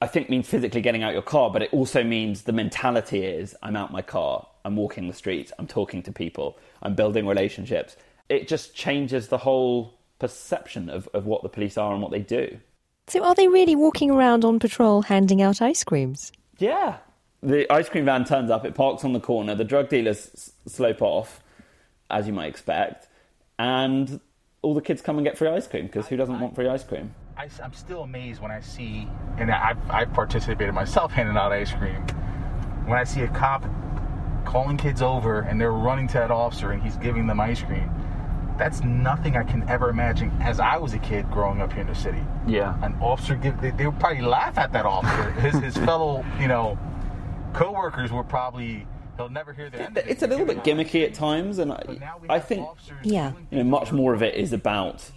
I 0.00 0.06
think 0.06 0.28
means 0.28 0.48
physically 0.48 0.80
getting 0.80 1.02
out 1.02 1.12
your 1.12 1.22
car, 1.22 1.50
but 1.50 1.62
it 1.62 1.72
also 1.72 2.02
means 2.02 2.42
the 2.42 2.52
mentality 2.52 3.24
is 3.24 3.54
I'm 3.62 3.76
out 3.76 3.92
my 3.92 4.02
car, 4.02 4.46
I'm 4.64 4.76
walking 4.76 5.06
the 5.06 5.14
streets, 5.14 5.52
I'm 5.58 5.66
talking 5.66 6.02
to 6.02 6.12
people, 6.12 6.58
I'm 6.82 6.94
building 6.94 7.26
relationships. 7.26 7.96
It 8.28 8.48
just 8.48 8.74
changes 8.74 9.28
the 9.28 9.38
whole 9.38 9.98
perception 10.18 10.88
of, 10.88 11.08
of 11.14 11.26
what 11.26 11.42
the 11.42 11.48
police 11.48 11.78
are 11.78 11.92
and 11.92 12.02
what 12.02 12.10
they 12.10 12.20
do. 12.20 12.58
So, 13.06 13.22
are 13.22 13.34
they 13.34 13.48
really 13.48 13.76
walking 13.76 14.10
around 14.10 14.44
on 14.44 14.58
patrol 14.58 15.02
handing 15.02 15.42
out 15.42 15.60
ice 15.60 15.84
creams? 15.84 16.32
Yeah. 16.58 16.96
The 17.42 17.70
ice 17.70 17.88
cream 17.90 18.06
van 18.06 18.24
turns 18.24 18.50
up, 18.50 18.64
it 18.64 18.74
parks 18.74 19.04
on 19.04 19.12
the 19.12 19.20
corner, 19.20 19.54
the 19.54 19.64
drug 19.64 19.90
dealers 19.90 20.30
s- 20.34 20.52
slope 20.66 21.02
off, 21.02 21.42
as 22.10 22.26
you 22.26 22.32
might 22.32 22.46
expect, 22.46 23.06
and 23.58 24.20
all 24.62 24.72
the 24.72 24.80
kids 24.80 25.02
come 25.02 25.18
and 25.18 25.26
get 25.26 25.36
free 25.36 25.48
ice 25.48 25.66
cream 25.66 25.84
because 25.84 26.08
who 26.08 26.16
doesn't 26.16 26.40
want 26.40 26.54
free 26.54 26.66
ice 26.66 26.82
cream? 26.82 27.14
I, 27.36 27.50
am 27.62 27.74
still 27.74 28.04
amazed 28.04 28.40
when 28.40 28.50
I 28.50 28.60
see, 28.60 29.06
and 29.36 29.50
I've, 29.50 29.78
I've 29.90 30.12
participated 30.14 30.74
myself 30.74 31.12
handing 31.12 31.36
out 31.36 31.52
ice 31.52 31.72
cream, 31.72 32.00
when 32.86 32.98
I 32.98 33.04
see 33.04 33.20
a 33.20 33.28
cop 33.28 33.64
calling 34.46 34.78
kids 34.78 35.02
over 35.02 35.40
and 35.40 35.60
they're 35.60 35.72
running 35.72 36.06
to 36.08 36.14
that 36.14 36.30
officer 36.30 36.70
and 36.70 36.82
he's 36.82 36.96
giving 36.96 37.26
them 37.26 37.40
ice 37.40 37.62
cream. 37.62 37.90
That's 38.56 38.82
nothing 38.82 39.36
I 39.36 39.42
can 39.42 39.68
ever 39.68 39.88
imagine 39.90 40.30
as 40.40 40.60
I 40.60 40.76
was 40.76 40.94
a 40.94 40.98
kid 40.98 41.28
growing 41.30 41.60
up 41.60 41.72
here 41.72 41.82
in 41.82 41.88
the 41.88 41.94
city. 41.94 42.22
Yeah. 42.46 42.76
An 42.84 42.94
officer 43.00 43.34
give 43.34 43.60
they, 43.60 43.70
they 43.70 43.86
would 43.86 43.98
probably 43.98 44.22
laugh 44.22 44.58
at 44.58 44.72
that 44.72 44.86
officer. 44.86 45.30
his 45.40 45.54
his 45.62 45.76
fellow, 45.84 46.24
you 46.40 46.46
know, 46.48 46.78
co-workers 47.52 48.12
were 48.12 48.22
probably 48.24 48.86
he'll 49.16 49.28
never 49.28 49.52
hear 49.52 49.70
the 49.70 49.80
end. 49.82 49.96
of 49.96 50.04
it. 50.04 50.10
It's 50.10 50.22
a 50.22 50.26
little 50.26 50.46
bit 50.46 50.62
gimmicky 50.64 51.04
at 51.04 51.14
times, 51.14 51.58
and 51.58 51.72
I, 51.72 52.18
I 52.28 52.38
think 52.40 52.66
Yeah. 53.02 53.32
you 53.50 53.58
know 53.58 53.64
much 53.64 53.92
more 53.92 54.12
of 54.14 54.22
it 54.22 54.34
is 54.34 54.52
about 54.52 55.10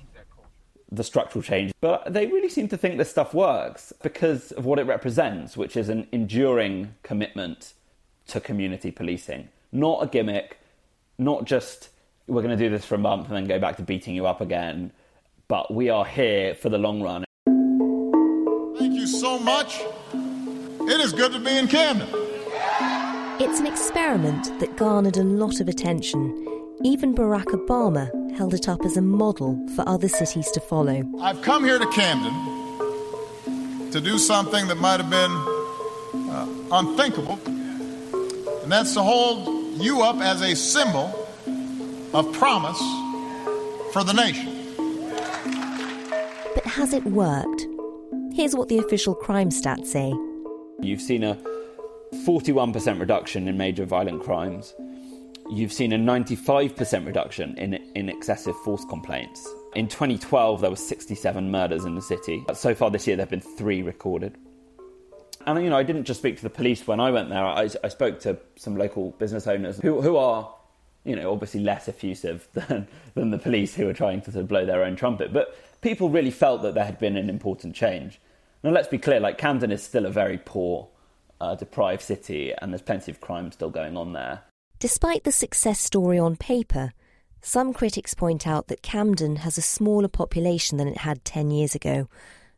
the 0.91 1.03
structural 1.03 1.41
change. 1.43 1.73
But 1.81 2.13
they 2.13 2.27
really 2.27 2.49
seem 2.49 2.67
to 2.69 2.77
think 2.77 2.97
this 2.97 3.09
stuff 3.09 3.33
works 3.33 3.91
because 4.01 4.51
of 4.53 4.65
what 4.65 4.79
it 4.79 4.83
represents, 4.85 5.57
which 5.57 5.75
is 5.75 5.89
an 5.89 6.07
enduring 6.11 6.93
commitment 7.03 7.73
to 8.27 8.39
community 8.39 8.89
policing, 8.91 9.49
not 9.71 10.01
a 10.03 10.07
gimmick, 10.07 10.59
not 11.17 11.45
just 11.45 11.89
we're 12.27 12.41
going 12.41 12.57
to 12.57 12.61
do 12.61 12.69
this 12.69 12.85
for 12.85 12.95
a 12.95 12.99
month 12.99 13.27
and 13.27 13.35
then 13.35 13.45
go 13.45 13.59
back 13.59 13.77
to 13.77 13.83
beating 13.83 14.15
you 14.15 14.27
up 14.27 14.41
again. 14.41 14.91
But 15.47 15.73
we 15.73 15.89
are 15.89 16.05
here 16.05 16.53
for 16.53 16.69
the 16.69 16.77
long 16.77 17.01
run. 17.01 17.23
Thank 18.77 18.93
you 18.93 19.07
so 19.07 19.39
much. 19.39 19.81
It 20.13 20.99
is 20.99 21.13
good 21.13 21.31
to 21.31 21.39
be 21.39 21.57
in 21.57 21.67
Camden. 21.67 22.07
It's 23.39 23.59
an 23.59 23.67
experiment 23.67 24.59
that 24.59 24.75
garnered 24.75 25.17
a 25.17 25.23
lot 25.23 25.61
of 25.61 25.69
attention. 25.69 26.45
Even 26.83 27.15
Barack 27.15 27.45
Obama 27.45 28.09
held 28.35 28.53
it 28.53 28.67
up 28.67 28.83
as 28.83 28.97
a 28.97 29.01
model 29.01 29.57
for 29.75 29.87
other 29.87 30.07
cities 30.07 30.51
to 30.51 30.59
follow. 30.59 31.03
I've 31.21 31.41
come 31.41 31.63
here 31.63 31.79
to 31.79 31.87
Camden 31.87 32.33
to 33.91 34.01
do 34.01 34.17
something 34.17 34.67
that 34.67 34.75
might 34.75 34.99
have 34.99 35.09
been 35.09 35.31
uh, 36.29 36.47
unthinkable, 36.71 37.39
and 38.63 38.71
that's 38.71 38.93
to 38.95 39.01
hold 39.01 39.81
you 39.81 40.01
up 40.01 40.17
as 40.17 40.41
a 40.41 40.55
symbol 40.55 41.26
of 42.13 42.31
promise 42.33 42.79
for 43.93 44.03
the 44.03 44.13
nation. 44.13 44.53
But 46.53 46.65
has 46.65 46.93
it 46.93 47.03
worked? 47.05 47.67
Here's 48.33 48.55
what 48.55 48.69
the 48.69 48.77
official 48.77 49.15
crime 49.15 49.49
stats 49.49 49.87
say. 49.87 50.13
You've 50.79 51.01
seen 51.01 51.23
a 51.23 51.37
41% 52.25 52.99
reduction 52.99 53.47
in 53.47 53.57
major 53.57 53.85
violent 53.85 54.23
crimes. 54.23 54.73
You've 55.49 55.73
seen 55.73 55.93
a 55.93 55.97
95% 55.97 57.05
reduction 57.05 57.57
in, 57.57 57.73
in 57.73 58.09
excessive 58.09 58.55
force 58.57 58.85
complaints. 58.85 59.47
In 59.75 59.87
2012, 59.87 60.61
there 60.61 60.69
were 60.69 60.75
67 60.75 61.51
murders 61.51 61.85
in 61.85 61.95
the 61.95 62.01
city. 62.01 62.43
So 62.53 62.75
far 62.75 62.91
this 62.91 63.07
year, 63.07 63.15
there 63.15 63.25
have 63.25 63.31
been 63.31 63.41
three 63.41 63.81
recorded. 63.81 64.37
And, 65.45 65.63
you 65.63 65.69
know, 65.69 65.77
I 65.77 65.83
didn't 65.83 66.03
just 66.03 66.19
speak 66.19 66.35
to 66.37 66.43
the 66.43 66.49
police 66.49 66.85
when 66.85 66.99
I 66.99 67.11
went 67.11 67.29
there. 67.29 67.43
I, 67.43 67.69
I 67.83 67.87
spoke 67.87 68.19
to 68.21 68.37
some 68.57 68.75
local 68.75 69.11
business 69.11 69.47
owners 69.47 69.79
who, 69.79 70.01
who 70.01 70.17
are, 70.17 70.53
you 71.07 71.15
know, 71.15 71.31
obviously 71.31 71.61
less 71.61 71.87
effusive 71.87 72.47
than, 72.53 72.87
than 73.15 73.31
the 73.31 73.37
police 73.37 73.73
who 73.73 73.87
are 73.87 73.93
trying 73.93 74.21
to 74.21 74.31
sort 74.31 74.43
of 74.43 74.47
blow 74.49 74.65
their 74.65 74.83
own 74.83 74.95
trumpet. 74.95 75.31
But 75.31 75.57
people 75.81 76.09
really 76.09 76.31
felt 76.31 76.61
that 76.63 76.73
there 76.73 76.85
had 76.85 76.99
been 76.99 77.15
an 77.15 77.29
important 77.29 77.75
change. 77.75 78.19
Now, 78.63 78.71
let's 78.71 78.89
be 78.89 78.97
clear, 78.97 79.19
like, 79.19 79.37
Camden 79.37 79.71
is 79.71 79.81
still 79.81 80.05
a 80.05 80.11
very 80.11 80.37
poor, 80.37 80.89
uh, 81.39 81.55
deprived 81.55 82.01
city, 82.01 82.53
and 82.53 82.73
there's 82.73 82.81
plenty 82.81 83.11
of 83.11 83.21
crime 83.21 83.51
still 83.51 83.69
going 83.69 83.95
on 83.95 84.13
there. 84.13 84.41
Despite 84.79 85.23
the 85.23 85.31
success 85.31 85.79
story 85.79 86.19
on 86.19 86.35
paper, 86.35 86.91
some 87.41 87.71
critics 87.71 88.13
point 88.13 88.45
out 88.45 88.67
that 88.67 88.81
Camden 88.81 89.37
has 89.37 89.57
a 89.57 89.61
smaller 89.61 90.07
population 90.07 90.77
than 90.77 90.87
it 90.87 90.97
had 90.97 91.23
10 91.23 91.51
years 91.51 91.75
ago, 91.75 92.09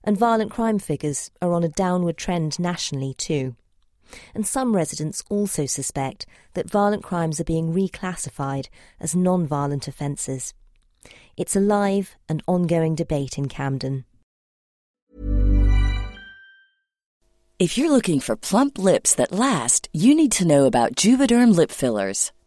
and 0.04 0.18
violent 0.18 0.52
crime 0.52 0.80
figures 0.80 1.30
are 1.42 1.54
on 1.54 1.64
a 1.64 1.70
downward 1.70 2.18
trend 2.18 2.58
nationally 2.60 3.14
too. 3.14 3.56
And 4.34 4.46
some 4.46 4.76
residents 4.76 5.24
also 5.30 5.66
suspect 5.66 6.26
that 6.54 6.70
violent 6.70 7.04
crimes 7.04 7.40
are 7.40 7.46
being 7.46 7.74
reclassified 7.74 8.68
as 9.00 9.16
non 9.16 9.46
violent 9.48 9.88
offences. 9.88 10.54
It's 11.38 11.56
a 11.56 11.62
live 11.62 12.16
and 12.28 12.44
ongoing 12.48 12.96
debate 12.96 13.38
in 13.38 13.48
Camden. 13.48 14.06
If 17.60 17.78
you're 17.78 17.92
looking 17.92 18.22
for 18.22 18.38
plump 18.38 18.78
lips 18.78 19.14
that 19.16 19.34
last, 19.34 19.90
you 19.92 20.16
need 20.16 20.32
to 20.34 20.48
know 20.48 20.66
about 20.66 20.96
Juvederm 20.96 21.54
lip 21.54 21.72
fillers. 21.72 22.32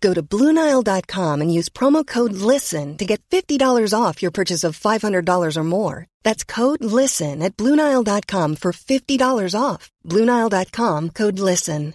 Go 0.00 0.14
to 0.14 0.22
BlueNile.com 0.22 1.40
and 1.40 1.52
use 1.52 1.68
promo 1.68 2.06
code 2.06 2.32
LISTEN 2.32 2.96
to 2.96 3.04
get 3.04 3.20
$50 3.30 3.92
off 3.92 4.22
your 4.22 4.30
purchase 4.30 4.64
of 4.64 4.78
$500 4.78 5.56
or 5.56 5.64
more. 5.64 6.06
That's 6.22 6.44
code 6.44 6.82
LISTEN 6.82 7.42
at 7.42 7.56
BlueNile.com 7.56 8.56
for 8.56 8.72
$50 8.72 9.54
off. 9.60 9.90
BlueNile.com 10.06 11.10
code 11.10 11.38
LISTEN. 11.38 11.94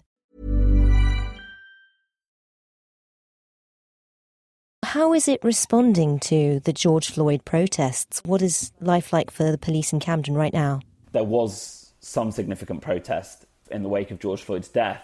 How 4.96 5.14
is 5.14 5.28
it 5.28 5.44
responding 5.44 6.20
to 6.20 6.62
the 6.62 6.72
George 6.72 7.10
Floyd 7.10 7.44
protests? 7.44 8.22
What 8.24 8.42
is 8.42 8.72
life 8.80 9.12
like 9.12 9.30
for 9.30 9.52
the 9.52 9.58
police 9.58 9.92
in 9.92 10.00
Camden 10.00 10.36
right 10.36 10.54
now? 10.54 10.80
There 11.12 11.26
was 11.26 11.92
some 12.00 12.32
significant 12.32 12.82
protest 12.82 13.46
in 13.70 13.84
the 13.84 13.90
wake 13.90 14.12
of 14.12 14.20
George 14.20 14.42
Floyd's 14.42 14.70
death, 14.70 15.04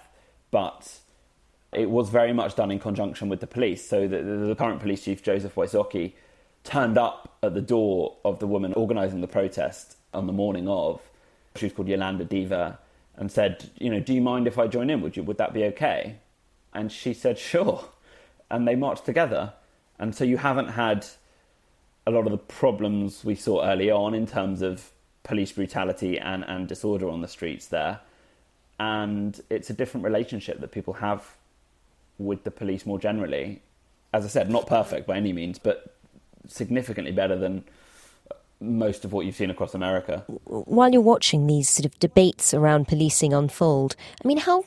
but 0.49 0.99
it 1.73 1.89
was 1.89 2.09
very 2.09 2.33
much 2.33 2.55
done 2.55 2.71
in 2.71 2.79
conjunction 2.79 3.29
with 3.29 3.39
the 3.39 3.47
police. 3.47 3.87
So 3.87 4.07
the, 4.07 4.21
the, 4.21 4.55
current 4.55 4.81
police 4.81 5.03
chief, 5.03 5.23
Joseph 5.23 5.55
Wysocki, 5.55 6.13
turned 6.63 6.97
up 6.97 7.37
at 7.41 7.53
the 7.53 7.61
door 7.61 8.17
of 8.25 8.39
the 8.39 8.47
woman 8.47 8.73
organising 8.73 9.21
the 9.21 9.27
protest 9.27 9.95
on 10.13 10.27
the 10.27 10.33
morning 10.33 10.67
of. 10.67 11.01
She 11.55 11.65
was 11.65 11.73
called 11.73 11.87
Yolanda 11.87 12.25
Diva, 12.25 12.79
and 13.15 13.31
said, 13.31 13.69
"You 13.77 13.89
know, 13.89 13.99
do 13.99 14.13
you 14.13 14.21
mind 14.21 14.47
if 14.47 14.57
I 14.57 14.67
join 14.67 14.89
in? 14.89 15.01
Would 15.01 15.17
you? 15.17 15.23
Would 15.23 15.37
that 15.37 15.53
be 15.53 15.63
okay?" 15.65 16.15
And 16.73 16.91
she 16.91 17.13
said, 17.13 17.37
"Sure." 17.37 17.85
And 18.49 18.67
they 18.67 18.75
marched 18.75 19.05
together. 19.05 19.53
And 19.97 20.15
so 20.15 20.23
you 20.23 20.37
haven't 20.37 20.69
had 20.69 21.05
a 22.07 22.11
lot 22.11 22.25
of 22.25 22.31
the 22.31 22.37
problems 22.37 23.23
we 23.23 23.35
saw 23.35 23.63
early 23.63 23.91
on 23.91 24.13
in 24.13 24.25
terms 24.25 24.61
of 24.61 24.89
police 25.23 25.51
brutality 25.51 26.17
and, 26.19 26.43
and 26.45 26.67
disorder 26.67 27.07
on 27.07 27.21
the 27.21 27.27
streets 27.27 27.67
there. 27.67 27.99
And 28.79 29.39
it's 29.49 29.69
a 29.69 29.73
different 29.73 30.03
relationship 30.03 30.59
that 30.59 30.71
people 30.71 30.95
have 30.95 31.35
with 32.25 32.43
the 32.43 32.51
police 32.51 32.85
more 32.85 32.99
generally. 32.99 33.61
As 34.13 34.25
I 34.25 34.27
said, 34.27 34.49
not 34.49 34.67
perfect 34.67 35.07
by 35.07 35.17
any 35.17 35.33
means, 35.33 35.57
but 35.59 35.95
significantly 36.47 37.11
better 37.11 37.37
than 37.37 37.63
most 38.59 39.03
of 39.05 39.13
what 39.13 39.25
you've 39.25 39.35
seen 39.35 39.49
across 39.49 39.73
America. 39.73 40.23
While 40.45 40.91
you're 40.91 41.01
watching 41.01 41.47
these 41.47 41.69
sort 41.69 41.85
of 41.85 41.97
debates 41.99 42.53
around 42.53 42.87
policing 42.87 43.33
unfold, 43.33 43.95
I 44.23 44.27
mean, 44.27 44.37
how 44.37 44.65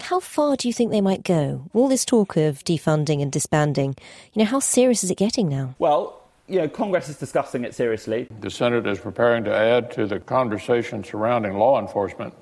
how 0.00 0.20
far 0.20 0.56
do 0.56 0.68
you 0.68 0.74
think 0.74 0.90
they 0.90 1.00
might 1.00 1.22
go? 1.22 1.70
All 1.72 1.88
this 1.88 2.04
talk 2.04 2.36
of 2.36 2.64
defunding 2.64 3.22
and 3.22 3.30
disbanding, 3.30 3.96
you 4.32 4.42
know, 4.42 4.44
how 4.44 4.60
serious 4.60 5.04
is 5.04 5.10
it 5.10 5.18
getting 5.18 5.48
now? 5.48 5.74
Well, 5.78 6.20
you 6.48 6.58
know, 6.58 6.68
Congress 6.68 7.08
is 7.08 7.16
discussing 7.16 7.64
it 7.64 7.74
seriously. 7.74 8.28
The 8.40 8.50
Senate 8.50 8.86
is 8.86 8.98
preparing 8.98 9.44
to 9.44 9.54
add 9.54 9.90
to 9.92 10.06
the 10.06 10.20
conversation 10.20 11.02
surrounding 11.04 11.54
law 11.54 11.80
enforcement 11.80 12.34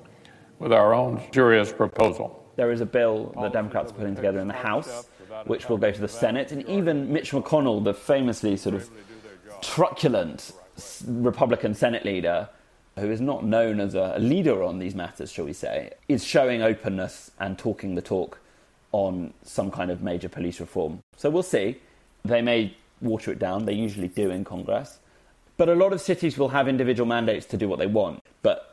with 0.59 0.73
our 0.73 0.93
own 0.93 1.21
serious 1.33 1.71
proposal. 1.71 2.42
There 2.55 2.71
is 2.71 2.81
a 2.81 2.85
bill 2.85 3.33
the 3.39 3.49
Democrats 3.49 3.91
are 3.91 3.95
putting 3.95 4.15
together 4.15 4.39
in 4.39 4.47
the 4.47 4.53
House, 4.53 5.07
which 5.45 5.69
will 5.69 5.77
go 5.77 5.91
to 5.91 6.01
the 6.01 6.07
Senate, 6.07 6.51
and 6.51 6.67
even 6.67 7.11
Mitch 7.11 7.31
McConnell, 7.31 7.83
the 7.83 7.93
famously 7.93 8.57
sort 8.57 8.75
of 8.75 8.89
truculent 9.61 10.51
Republican 11.07 11.73
Senate 11.73 12.05
leader, 12.05 12.49
who 12.97 13.09
is 13.09 13.21
not 13.21 13.43
known 13.43 13.79
as 13.79 13.95
a 13.95 14.17
leader 14.19 14.61
on 14.61 14.79
these 14.79 14.93
matters, 14.93 15.31
shall 15.31 15.45
we 15.45 15.53
say, 15.53 15.91
is 16.07 16.23
showing 16.23 16.61
openness 16.61 17.31
and 17.39 17.57
talking 17.57 17.95
the 17.95 18.01
talk 18.01 18.39
on 18.91 19.33
some 19.43 19.71
kind 19.71 19.89
of 19.89 20.03
major 20.03 20.29
police 20.29 20.59
reform. 20.59 20.99
So 21.17 21.29
we'll 21.29 21.43
see. 21.43 21.79
They 22.23 22.41
may 22.41 22.77
water 23.01 23.31
it 23.31 23.39
down, 23.39 23.65
they 23.65 23.73
usually 23.73 24.07
do 24.07 24.29
in 24.29 24.43
Congress. 24.43 24.99
But 25.57 25.69
a 25.69 25.75
lot 25.75 25.93
of 25.93 26.01
cities 26.01 26.37
will 26.37 26.49
have 26.49 26.67
individual 26.67 27.07
mandates 27.07 27.45
to 27.47 27.57
do 27.57 27.67
what 27.67 27.79
they 27.79 27.87
want. 27.87 28.21
But 28.41 28.72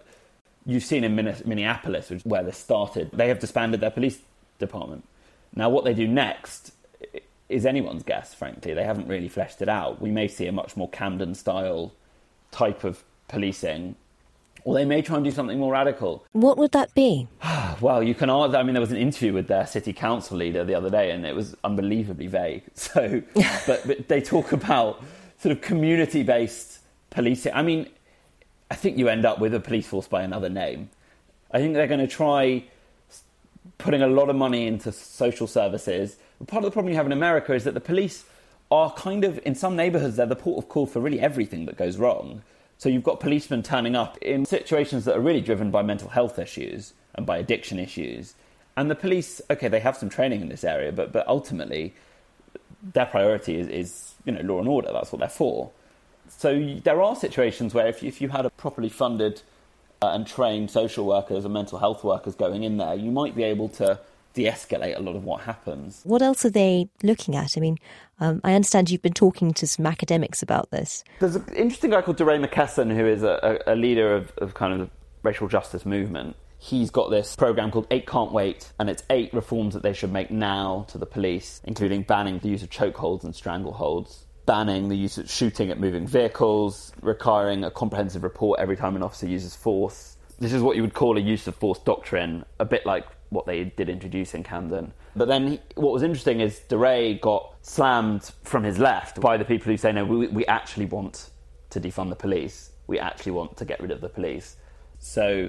you've 0.66 0.84
seen 0.84 1.04
in 1.04 1.14
Minneapolis, 1.14 2.10
where 2.24 2.42
this 2.42 2.58
started, 2.58 3.10
they 3.12 3.28
have 3.28 3.38
disbanded 3.38 3.80
their 3.80 3.90
police 3.90 4.20
department. 4.58 5.04
Now, 5.54 5.68
what 5.70 5.84
they 5.84 5.94
do 5.94 6.06
next 6.06 6.72
is 7.48 7.66
anyone's 7.66 8.02
guess, 8.02 8.34
frankly. 8.34 8.74
They 8.74 8.84
haven't 8.84 9.08
really 9.08 9.28
fleshed 9.28 9.60
it 9.62 9.68
out. 9.68 10.00
We 10.00 10.10
may 10.10 10.28
see 10.28 10.46
a 10.46 10.52
much 10.52 10.76
more 10.76 10.88
Camden 10.88 11.34
style 11.34 11.92
type 12.52 12.84
of 12.84 13.02
policing 13.28 13.96
or 14.64 14.74
they 14.74 14.84
may 14.84 15.02
try 15.02 15.16
and 15.16 15.24
do 15.24 15.30
something 15.30 15.58
more 15.58 15.72
radical. 15.72 16.24
What 16.32 16.58
would 16.58 16.72
that 16.72 16.94
be? 16.94 17.28
well, 17.80 18.02
you 18.02 18.14
can 18.14 18.30
ask. 18.30 18.54
I 18.54 18.62
mean, 18.62 18.74
there 18.74 18.80
was 18.80 18.90
an 18.90 18.96
interview 18.96 19.32
with 19.32 19.48
their 19.48 19.66
city 19.66 19.92
council 19.92 20.36
leader 20.36 20.64
the 20.64 20.74
other 20.74 20.90
day, 20.90 21.10
and 21.10 21.24
it 21.24 21.34
was 21.34 21.54
unbelievably 21.64 22.26
vague. 22.26 22.62
So, 22.74 23.22
but, 23.66 23.82
but 23.86 24.08
they 24.08 24.20
talk 24.20 24.52
about 24.52 25.02
sort 25.38 25.52
of 25.52 25.60
community-based 25.60 26.78
policing. 27.10 27.52
I 27.52 27.62
mean, 27.62 27.88
I 28.70 28.76
think 28.76 28.98
you 28.98 29.08
end 29.08 29.26
up 29.26 29.38
with 29.38 29.52
a 29.54 29.60
police 29.60 29.86
force 29.86 30.06
by 30.06 30.22
another 30.22 30.48
name. 30.48 30.90
I 31.50 31.58
think 31.58 31.74
they're 31.74 31.88
going 31.88 32.00
to 32.00 32.06
try 32.06 32.64
putting 33.78 34.02
a 34.02 34.06
lot 34.06 34.30
of 34.30 34.36
money 34.36 34.66
into 34.66 34.92
social 34.92 35.46
services. 35.46 36.16
Part 36.46 36.64
of 36.64 36.70
the 36.70 36.72
problem 36.72 36.90
you 36.90 36.96
have 36.96 37.06
in 37.06 37.12
America 37.12 37.52
is 37.52 37.64
that 37.64 37.74
the 37.74 37.80
police 37.80 38.24
are 38.70 38.92
kind 38.92 39.24
of, 39.24 39.40
in 39.44 39.54
some 39.54 39.74
neighborhoods, 39.74 40.16
they're 40.16 40.26
the 40.26 40.36
port 40.36 40.62
of 40.62 40.68
call 40.68 40.86
for 40.86 41.00
really 41.00 41.20
everything 41.20 41.66
that 41.66 41.76
goes 41.76 41.96
wrong. 41.96 42.42
So 42.78 42.88
you've 42.88 43.02
got 43.02 43.20
policemen 43.20 43.62
turning 43.62 43.96
up 43.96 44.16
in 44.18 44.46
situations 44.46 45.04
that 45.04 45.16
are 45.16 45.20
really 45.20 45.40
driven 45.40 45.70
by 45.70 45.82
mental 45.82 46.08
health 46.08 46.38
issues 46.38 46.94
and 47.14 47.26
by 47.26 47.38
addiction 47.38 47.78
issues. 47.78 48.34
And 48.76 48.90
the 48.90 48.94
police, 48.94 49.42
okay, 49.50 49.68
they 49.68 49.80
have 49.80 49.96
some 49.96 50.08
training 50.08 50.40
in 50.40 50.48
this 50.48 50.64
area, 50.64 50.92
but, 50.92 51.12
but 51.12 51.26
ultimately 51.26 51.92
their 52.82 53.06
priority 53.06 53.58
is, 53.58 53.68
is, 53.68 54.14
you 54.24 54.32
know, 54.32 54.40
law 54.40 54.60
and 54.60 54.68
order. 54.68 54.90
That's 54.92 55.12
what 55.12 55.18
they're 55.18 55.28
for. 55.28 55.70
So 56.30 56.78
there 56.84 57.02
are 57.02 57.16
situations 57.16 57.74
where 57.74 57.86
if 57.86 58.02
you, 58.02 58.08
if 58.08 58.20
you 58.20 58.28
had 58.28 58.46
a 58.46 58.50
properly 58.50 58.88
funded 58.88 59.42
uh, 60.00 60.08
and 60.08 60.26
trained 60.26 60.70
social 60.70 61.04
workers 61.04 61.44
and 61.44 61.52
mental 61.52 61.78
health 61.78 62.02
workers 62.04 62.34
going 62.34 62.64
in 62.64 62.78
there, 62.78 62.94
you 62.94 63.10
might 63.10 63.34
be 63.34 63.42
able 63.42 63.68
to 63.70 64.00
de 64.32 64.44
escalate 64.46 64.96
a 64.96 65.00
lot 65.00 65.16
of 65.16 65.24
what 65.24 65.42
happens. 65.42 66.02
What 66.04 66.22
else 66.22 66.44
are 66.44 66.50
they 66.50 66.88
looking 67.02 67.34
at? 67.36 67.56
I 67.56 67.60
mean, 67.60 67.78
um, 68.20 68.40
I 68.44 68.54
understand 68.54 68.90
you've 68.90 69.02
been 69.02 69.12
talking 69.12 69.52
to 69.54 69.66
some 69.66 69.86
academics 69.86 70.42
about 70.42 70.70
this. 70.70 71.04
There's 71.18 71.36
an 71.36 71.44
interesting 71.54 71.90
guy 71.90 72.02
called 72.02 72.16
DeRay 72.16 72.38
McKesson, 72.38 72.94
who 72.94 73.06
is 73.06 73.22
a, 73.22 73.60
a, 73.66 73.74
a 73.74 73.76
leader 73.76 74.14
of, 74.14 74.32
of 74.38 74.54
kind 74.54 74.72
of 74.72 74.78
the 74.78 74.90
racial 75.22 75.48
justice 75.48 75.84
movement. 75.84 76.36
He's 76.58 76.90
got 76.90 77.10
this 77.10 77.34
program 77.36 77.70
called 77.70 77.86
Eight 77.90 78.06
Can't 78.06 78.32
Wait, 78.32 78.70
and 78.78 78.90
it's 78.90 79.02
eight 79.08 79.32
reforms 79.32 79.74
that 79.74 79.82
they 79.82 79.94
should 79.94 80.12
make 80.12 80.30
now 80.30 80.84
to 80.88 80.98
the 80.98 81.06
police, 81.06 81.60
including 81.64 82.02
banning 82.02 82.38
the 82.38 82.48
use 82.48 82.62
of 82.62 82.68
chokeholds 82.68 83.24
and 83.24 83.32
strangleholds, 83.32 84.24
banning 84.50 84.88
the 84.88 84.96
use 84.96 85.16
of 85.16 85.30
shooting 85.30 85.70
at 85.70 85.78
moving 85.78 86.08
vehicles, 86.08 86.92
requiring 87.02 87.62
a 87.62 87.70
comprehensive 87.70 88.24
report 88.24 88.58
every 88.58 88.76
time 88.76 88.96
an 88.96 89.02
officer 89.04 89.28
uses 89.28 89.54
force. 89.54 90.16
This 90.40 90.52
is 90.52 90.60
what 90.60 90.74
you 90.74 90.82
would 90.82 90.92
call 90.92 91.16
a 91.16 91.20
use 91.20 91.46
of 91.46 91.54
force 91.54 91.78
doctrine, 91.78 92.44
a 92.58 92.64
bit 92.64 92.84
like 92.84 93.06
what 93.28 93.46
they 93.46 93.62
did 93.62 93.88
introduce 93.88 94.34
in 94.34 94.42
Camden. 94.42 94.92
But 95.14 95.28
then 95.28 95.46
he, 95.46 95.60
what 95.76 95.92
was 95.92 96.02
interesting 96.02 96.40
is 96.40 96.58
DeRay 96.68 97.14
got 97.20 97.54
slammed 97.62 98.32
from 98.42 98.64
his 98.64 98.76
left 98.80 99.20
by 99.20 99.36
the 99.36 99.44
people 99.44 99.70
who 99.70 99.76
say, 99.76 99.92
no, 99.92 100.04
we, 100.04 100.26
we 100.26 100.44
actually 100.46 100.86
want 100.86 101.30
to 101.70 101.80
defund 101.80 102.08
the 102.08 102.16
police. 102.16 102.72
We 102.88 102.98
actually 102.98 103.30
want 103.30 103.56
to 103.58 103.64
get 103.64 103.78
rid 103.78 103.92
of 103.92 104.00
the 104.00 104.08
police. 104.08 104.56
So 104.98 105.48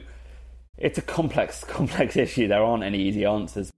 it's 0.77 0.99
a 0.99 1.01
complex, 1.01 1.63
complex 1.77 2.17
issue. 2.17 2.47
There 2.47 2.63
aren't 2.63 2.83
any 2.83 2.99
easy 2.99 3.25
answers. 3.25 3.71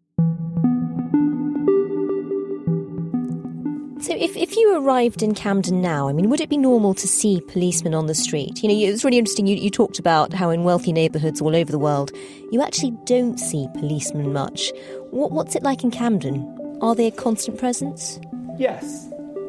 So, 4.04 4.14
if, 4.14 4.36
if 4.36 4.58
you 4.58 4.78
arrived 4.78 5.24
in 5.24 5.34
Camden 5.34 5.82
now, 5.82 6.10
I 6.10 6.12
mean, 6.12 6.30
would 6.30 6.42
it 6.42 6.50
be 6.50 6.58
normal 6.58 6.94
to 6.94 7.08
see 7.08 7.40
policemen 7.40 7.94
on 7.94 8.08
the 8.08 8.14
street? 8.14 8.62
You 8.62 8.68
know, 8.68 8.94
it's 8.94 9.06
really 9.06 9.18
interesting. 9.18 9.48
You, 9.48 9.56
you 9.56 9.70
talked 9.70 9.98
about 9.98 10.34
how 10.34 10.50
in 10.50 10.66
wealthy 10.66 10.92
neighbourhoods 10.92 11.40
all 11.40 11.56
over 11.56 11.72
the 11.72 11.80
world, 11.80 12.12
you 12.52 12.62
actually 12.62 12.92
don't 13.06 13.38
see 13.38 13.66
policemen 13.76 14.34
much. 14.34 14.74
What, 15.12 15.32
what's 15.32 15.56
it 15.56 15.64
like 15.64 15.86
in 15.86 15.90
Camden? 15.90 16.78
Are 16.82 16.94
they 16.96 17.08
a 17.08 17.12
constant 17.12 17.58
presence? 17.58 18.20
Yes, 18.58 19.08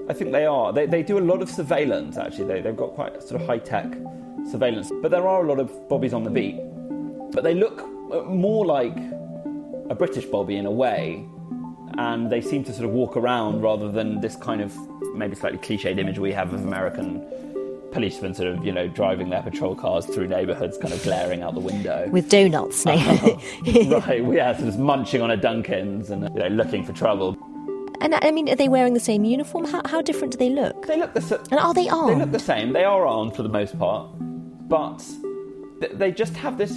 I 0.09 0.13
think 0.13 0.31
they 0.31 0.47
are. 0.47 0.73
They, 0.73 0.87
they 0.87 1.03
do 1.03 1.19
a 1.19 1.27
lot 1.27 1.43
of 1.43 1.51
surveillance, 1.51 2.17
actually. 2.17 2.45
They, 2.45 2.61
they've 2.61 2.77
got 2.77 2.95
quite 2.95 3.21
sort 3.25 3.41
of 3.41 3.49
high 3.49 3.59
tech 3.59 3.93
surveillance. 4.49 4.93
But 5.03 5.11
there 5.11 5.27
are 5.27 5.45
a 5.45 5.49
lot 5.49 5.59
of 5.59 5.89
bobbies 5.89 6.15
on 6.15 6.23
the 6.23 6.31
beat. 6.31 6.61
But 7.33 7.43
they 7.43 7.55
look 7.55 7.81
uh, 8.13 8.23
more 8.23 8.65
like 8.65 8.97
a 9.91 9.97
British 9.97 10.27
bobby 10.27 10.55
in 10.55 10.65
a 10.65 10.71
way 10.71 11.27
and 11.99 12.31
they 12.31 12.41
seem 12.41 12.65
to 12.65 12.73
sort 12.73 12.85
of 12.85 12.91
walk 12.91 13.17
around 13.17 13.63
rather 13.63 13.91
than 13.91 14.21
this 14.21 14.37
kind 14.37 14.61
of 14.61 14.75
maybe 15.15 15.35
slightly 15.35 15.59
cliched 15.59 15.99
image 15.99 16.19
we 16.19 16.33
have 16.33 16.53
of 16.53 16.65
American 16.65 17.25
policemen 17.93 18.35
sort 18.35 18.49
of, 18.49 18.65
you 18.65 18.73
know, 18.73 18.89
driving 18.89 19.31
their 19.31 19.43
patrol 19.43 19.75
cars 19.75 20.05
through 20.05 20.27
neighbourhoods, 20.27 20.77
kind 20.77 20.93
of 20.93 21.03
glaring 21.05 21.43
out 21.43 21.55
the 21.55 21.61
window. 21.61 22.09
With 22.11 22.29
donuts, 22.29 22.85
right, 22.87 23.39
yeah, 23.65 24.57
sort 24.57 24.69
of 24.69 24.79
munching 24.79 25.23
on 25.23 25.31
a 25.31 25.37
Dunkin's 25.37 26.11
and, 26.11 26.25
you 26.35 26.41
know, 26.41 26.49
looking 26.49 26.85
for 26.85 26.93
trouble. 26.93 27.39
And 28.01 28.15
I 28.17 28.33
mean, 28.33 28.51
are 28.51 28.57
they 28.57 28.69
wearing 28.69 28.95
the 28.95 29.01
same 29.01 29.25
uniform? 29.25 29.65
How, 29.65 29.81
how 29.87 30.03
different 30.03 30.33
do 30.33 30.39
they 30.39 30.51
look? 30.51 30.87
They 30.87 30.99
look 30.99 31.15
the 31.15 31.23
same. 31.23 31.39
And 31.53 31.61
are 31.61 31.73
they 31.73 31.89
armed? 31.89 32.11
They 32.11 32.25
look 32.25 32.33
the 32.33 32.39
same. 32.39 32.73
They 32.73 32.85
are 32.85 33.07
armed 33.07 33.37
for 33.37 33.43
the 33.43 33.49
most 33.49 33.79
part, 33.79 34.11
but 34.69 35.03
they 35.93 36.11
just 36.11 36.37
have 36.37 36.59
this 36.59 36.77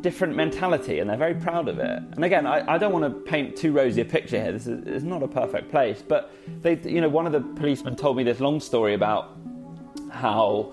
different 0.00 0.36
mentality, 0.36 0.98
and 0.98 1.08
they're 1.08 1.16
very 1.16 1.34
proud 1.34 1.68
of 1.68 1.78
it. 1.78 2.02
And 2.12 2.24
again, 2.24 2.46
I, 2.46 2.74
I 2.74 2.78
don't 2.78 2.92
want 2.92 3.04
to 3.04 3.20
paint 3.30 3.56
too 3.56 3.72
rosy 3.72 4.00
a 4.00 4.04
picture 4.04 4.40
here. 4.42 4.52
This 4.52 4.66
is, 4.66 5.04
not 5.04 5.22
a 5.22 5.28
perfect 5.28 5.70
place, 5.70 6.02
but 6.06 6.32
they, 6.62 6.76
you 6.78 7.00
know, 7.00 7.08
one 7.08 7.26
of 7.26 7.32
the 7.32 7.40
policemen 7.40 7.96
told 7.96 8.16
me 8.16 8.24
this 8.24 8.40
long 8.40 8.60
story 8.60 8.94
about 8.94 9.36
how 10.10 10.72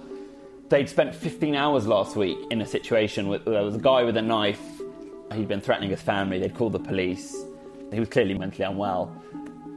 they'd 0.70 0.90
spent 0.90 1.14
15 1.14 1.56
hours 1.56 1.88
last 1.88 2.16
week 2.16 2.38
in 2.50 2.62
a 2.62 2.66
situation 2.66 3.28
where 3.28 3.40
there 3.40 3.64
was 3.64 3.76
a 3.76 3.80
guy 3.80 4.04
with 4.04 4.18
a 4.18 4.22
knife. 4.22 4.62
He'd 5.34 5.48
been 5.48 5.62
threatening 5.62 5.90
his 5.90 6.02
family. 6.02 6.40
They'd 6.40 6.56
called 6.56 6.74
the 6.74 6.80
police. 6.80 7.36
He 7.92 8.00
was 8.00 8.10
clearly 8.10 8.34
mentally 8.34 8.66
unwell. 8.66 9.16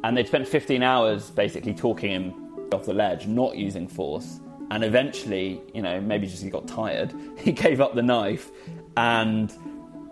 And 0.05 0.17
they'd 0.17 0.27
spent 0.27 0.47
15 0.47 0.83
hours 0.83 1.31
basically 1.31 1.75
talking 1.75 2.11
him 2.11 2.69
off 2.73 2.87
the 2.87 2.95
ledge, 2.95 3.27
not 3.27 3.57
using 3.57 3.89
force. 3.89 4.41
And 4.71 4.83
eventually, 4.85 5.61
you 5.75 5.83
know, 5.83 6.01
maybe 6.01 6.27
just 6.27 6.43
he 6.43 6.51
got 6.51 6.67
tired, 6.67 7.15
he 7.39 7.53
gave 7.53 7.81
up 7.81 7.95
the 7.95 8.03
knife 8.03 8.51
and 8.97 9.53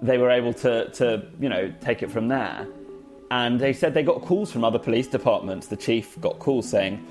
they 0.03 0.19
were 0.19 0.31
able 0.31 0.53
to, 0.53 0.91
to, 0.91 1.27
you 1.41 1.49
know, 1.49 1.73
take 1.81 2.03
it 2.03 2.11
from 2.11 2.29
there. 2.29 2.67
And 3.31 3.59
they 3.59 3.73
said 3.73 3.95
they 3.95 4.03
got 4.03 4.21
calls 4.21 4.53
from 4.53 4.65
other 4.65 4.79
police 4.79 5.07
departments. 5.07 5.67
The 5.69 5.77
chief 5.77 6.21
got 6.21 6.39
calls 6.39 6.69
saying, 6.69 7.05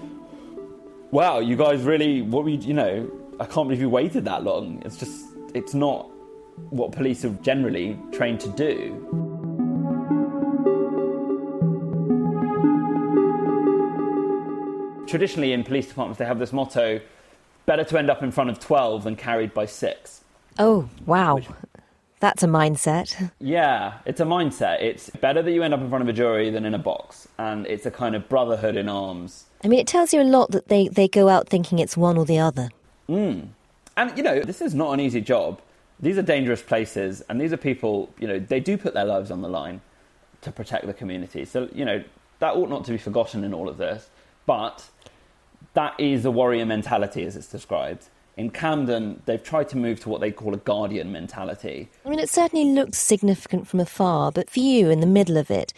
wow, 1.11 1.39
you 1.39 1.55
guys 1.55 1.81
really, 1.81 2.21
what 2.21 2.45
we, 2.45 2.55
you 2.55 2.73
know, 2.73 3.11
I 3.39 3.45
can't 3.45 3.67
believe 3.67 3.81
you 3.81 3.89
waited 3.89 4.25
that 4.25 4.43
long. 4.43 4.81
It's 4.85 4.97
just, 4.97 5.25
it's 5.53 5.73
not 5.73 6.09
what 6.69 6.91
police 6.91 7.25
are 7.25 7.29
generally 7.41 7.97
trained 8.11 8.39
to 8.41 8.49
do. 8.49 8.99
Traditionally, 15.07 15.53
in 15.53 15.63
police 15.63 15.87
departments, 15.87 16.19
they 16.19 16.25
have 16.25 16.39
this 16.39 16.53
motto 16.53 17.01
better 17.65 17.83
to 17.83 17.97
end 17.97 18.09
up 18.09 18.23
in 18.23 18.31
front 18.31 18.49
of 18.49 18.59
12 18.59 19.03
than 19.03 19.15
carried 19.15 19.53
by 19.53 19.65
six. 19.65 20.22
Oh, 20.59 20.89
wow. 21.05 21.39
That's 22.19 22.41
a 22.41 22.47
mindset. 22.47 23.31
Yeah, 23.39 23.95
it's 24.05 24.21
a 24.21 24.25
mindset. 24.25 24.81
It's 24.81 25.09
better 25.09 25.41
that 25.41 25.51
you 25.51 25.61
end 25.61 25.73
up 25.73 25.81
in 25.81 25.89
front 25.89 26.03
of 26.03 26.07
a 26.07 26.13
jury 26.13 26.49
than 26.49 26.63
in 26.65 26.73
a 26.73 26.79
box. 26.79 27.27
And 27.37 27.67
it's 27.67 27.85
a 27.85 27.91
kind 27.91 28.15
of 28.15 28.29
brotherhood 28.29 28.77
in 28.77 28.87
arms. 28.87 29.45
I 29.63 29.67
mean, 29.67 29.79
it 29.79 29.87
tells 29.87 30.13
you 30.13 30.21
a 30.21 30.23
lot 30.23 30.51
that 30.51 30.69
they, 30.69 30.87
they 30.87 31.07
go 31.07 31.27
out 31.27 31.49
thinking 31.49 31.79
it's 31.79 31.97
one 31.97 32.17
or 32.17 32.25
the 32.25 32.39
other. 32.39 32.69
Mm. 33.09 33.49
And, 33.97 34.17
you 34.17 34.23
know, 34.23 34.39
this 34.39 34.61
is 34.61 34.73
not 34.73 34.93
an 34.93 34.99
easy 34.99 35.21
job. 35.21 35.61
These 35.99 36.17
are 36.17 36.21
dangerous 36.21 36.61
places, 36.61 37.21
and 37.29 37.39
these 37.39 37.53
are 37.53 37.57
people, 37.57 38.09
you 38.19 38.27
know, 38.27 38.39
they 38.39 38.59
do 38.59 38.77
put 38.77 38.93
their 38.93 39.05
lives 39.05 39.31
on 39.31 39.41
the 39.41 39.47
line 39.47 39.79
to 40.41 40.51
protect 40.51 40.85
the 40.85 40.93
community. 40.93 41.45
So, 41.45 41.69
you 41.73 41.85
know, 41.85 42.03
that 42.39 42.55
ought 42.55 42.69
not 42.69 42.83
to 42.85 42.91
be 42.91 42.97
forgotten 42.97 43.43
in 43.43 43.53
all 43.53 43.69
of 43.69 43.77
this. 43.77 44.09
But 44.45 44.85
that 45.73 45.97
is 45.99 46.25
a 46.25 46.31
warrior 46.31 46.65
mentality 46.65 47.23
as 47.23 47.35
it's 47.35 47.47
described. 47.47 48.07
In 48.35 48.49
Camden, 48.49 49.21
they've 49.25 49.43
tried 49.43 49.69
to 49.69 49.77
move 49.77 49.99
to 50.01 50.09
what 50.09 50.19
they 50.19 50.31
call 50.31 50.55
a 50.55 50.57
guardian 50.57 51.11
mentality. 51.11 51.89
I 52.03 52.09
mean, 52.09 52.19
it 52.19 52.29
certainly 52.29 52.73
looks 52.73 52.97
significant 52.97 53.67
from 53.67 53.79
afar, 53.79 54.31
but 54.31 54.49
for 54.49 54.59
you, 54.59 54.89
in 54.89 55.01
the 55.01 55.07
middle 55.07 55.37
of 55.37 55.51
it, 55.51 55.71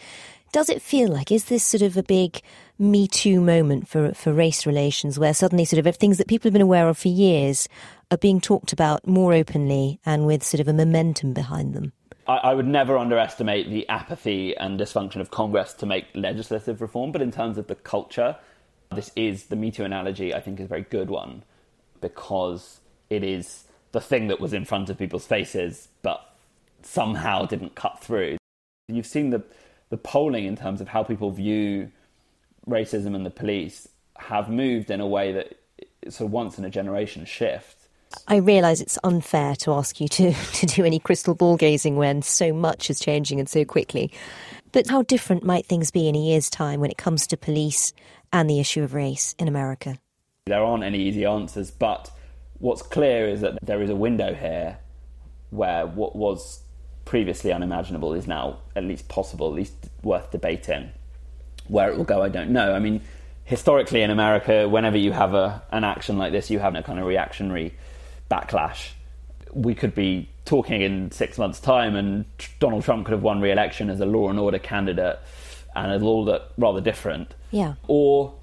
does 0.52 0.70
it 0.70 0.80
feel 0.80 1.10
like, 1.10 1.30
is 1.30 1.46
this 1.46 1.64
sort 1.64 1.82
of 1.82 1.98
a 1.98 2.02
big 2.02 2.40
Me 2.78 3.06
Too 3.06 3.42
moment 3.42 3.88
for, 3.88 4.14
for 4.14 4.32
race 4.32 4.64
relations 4.64 5.18
where 5.18 5.34
suddenly 5.34 5.66
sort 5.66 5.84
of 5.84 5.96
things 5.96 6.16
that 6.16 6.28
people 6.28 6.48
have 6.48 6.54
been 6.54 6.62
aware 6.62 6.88
of 6.88 6.96
for 6.96 7.08
years 7.08 7.68
are 8.10 8.16
being 8.16 8.40
talked 8.40 8.72
about 8.72 9.06
more 9.06 9.34
openly 9.34 10.00
and 10.06 10.24
with 10.24 10.42
sort 10.42 10.60
of 10.60 10.68
a 10.68 10.72
momentum 10.72 11.34
behind 11.34 11.74
them? 11.74 11.92
I, 12.26 12.36
I 12.36 12.54
would 12.54 12.66
never 12.66 12.96
underestimate 12.96 13.68
the 13.68 13.86
apathy 13.90 14.56
and 14.56 14.80
dysfunction 14.80 15.20
of 15.20 15.30
Congress 15.30 15.74
to 15.74 15.84
make 15.84 16.06
legislative 16.14 16.80
reform, 16.80 17.12
but 17.12 17.20
in 17.20 17.32
terms 17.32 17.58
of 17.58 17.66
the 17.66 17.74
culture, 17.74 18.36
this 18.94 19.10
is 19.14 19.46
the 19.46 19.56
Me 19.56 19.70
Too 19.70 19.84
analogy, 19.84 20.32
I 20.32 20.40
think, 20.40 20.58
is 20.58 20.64
a 20.64 20.68
very 20.68 20.86
good 20.88 21.10
one 21.10 21.42
because 22.00 22.80
it 23.10 23.22
is 23.22 23.64
the 23.92 24.00
thing 24.00 24.28
that 24.28 24.40
was 24.40 24.52
in 24.52 24.64
front 24.64 24.90
of 24.90 24.98
people's 24.98 25.26
faces 25.26 25.88
but 26.02 26.36
somehow 26.82 27.44
didn't 27.44 27.74
cut 27.74 28.00
through. 28.00 28.36
You've 28.88 29.06
seen 29.06 29.30
the, 29.30 29.42
the 29.90 29.96
polling 29.96 30.44
in 30.44 30.56
terms 30.56 30.80
of 30.80 30.88
how 30.88 31.02
people 31.02 31.30
view 31.30 31.90
racism 32.68 33.14
and 33.14 33.24
the 33.24 33.30
police 33.30 33.88
have 34.18 34.48
moved 34.48 34.90
in 34.90 35.00
a 35.00 35.06
way 35.06 35.32
that 35.32 35.58
it's 36.02 36.20
a 36.20 36.26
once 36.26 36.58
in 36.58 36.64
a 36.64 36.70
generation 36.70 37.24
shift. 37.24 37.76
I 38.28 38.36
realise 38.36 38.80
it's 38.80 38.98
unfair 39.04 39.56
to 39.56 39.72
ask 39.72 40.00
you 40.00 40.08
to, 40.08 40.32
to 40.52 40.66
do 40.66 40.84
any 40.84 40.98
crystal 40.98 41.34
ball 41.34 41.56
gazing 41.56 41.96
when 41.96 42.22
so 42.22 42.52
much 42.52 42.90
is 42.90 43.00
changing 43.00 43.40
and 43.40 43.48
so 43.48 43.64
quickly. 43.64 44.12
But 44.72 44.88
how 44.88 45.02
different 45.02 45.44
might 45.44 45.66
things 45.66 45.90
be 45.90 46.08
in 46.08 46.14
a 46.14 46.20
year's 46.20 46.50
time 46.50 46.80
when 46.80 46.90
it 46.90 46.98
comes 46.98 47.26
to 47.28 47.36
police 47.36 47.92
and 48.32 48.48
the 48.48 48.60
issue 48.60 48.82
of 48.82 48.94
race 48.94 49.34
in 49.38 49.48
America? 49.48 49.98
There 50.46 50.62
aren't 50.62 50.84
any 50.84 51.00
easy 51.00 51.24
answers, 51.24 51.72
but 51.72 52.08
what's 52.60 52.80
clear 52.80 53.28
is 53.28 53.40
that 53.40 53.58
there 53.62 53.82
is 53.82 53.90
a 53.90 53.96
window 53.96 54.32
here 54.32 54.78
where 55.50 55.88
what 55.88 56.14
was 56.14 56.60
previously 57.04 57.52
unimaginable 57.52 58.14
is 58.14 58.28
now 58.28 58.58
at 58.76 58.84
least 58.84 59.08
possible, 59.08 59.48
at 59.48 59.54
least 59.54 59.74
worth 60.04 60.30
debating. 60.30 60.90
Where 61.66 61.90
it 61.90 61.96
will 61.96 62.04
go, 62.04 62.22
I 62.22 62.28
don't 62.28 62.50
know. 62.50 62.74
I 62.74 62.78
mean, 62.78 63.02
historically 63.42 64.02
in 64.02 64.10
America, 64.12 64.68
whenever 64.68 64.96
you 64.96 65.10
have 65.10 65.34
a, 65.34 65.64
an 65.72 65.82
action 65.82 66.16
like 66.16 66.30
this, 66.30 66.48
you 66.48 66.60
have 66.60 66.76
a 66.76 66.82
kind 66.84 67.00
of 67.00 67.06
reactionary 67.06 67.74
backlash. 68.30 68.90
We 69.52 69.74
could 69.74 69.96
be 69.96 70.28
talking 70.44 70.80
in 70.80 71.10
six 71.10 71.38
months' 71.38 71.58
time, 71.58 71.96
and 71.96 72.24
Donald 72.60 72.84
Trump 72.84 73.06
could 73.06 73.14
have 73.14 73.22
won 73.24 73.40
re-election 73.40 73.90
as 73.90 73.98
a 73.98 74.06
law 74.06 74.30
and 74.30 74.38
order 74.38 74.60
candidate, 74.60 75.18
and 75.74 75.90
a 75.90 75.98
law 75.98 76.24
that 76.26 76.52
rather 76.56 76.80
different. 76.80 77.34
Yeah. 77.50 77.74
Or 77.88 78.34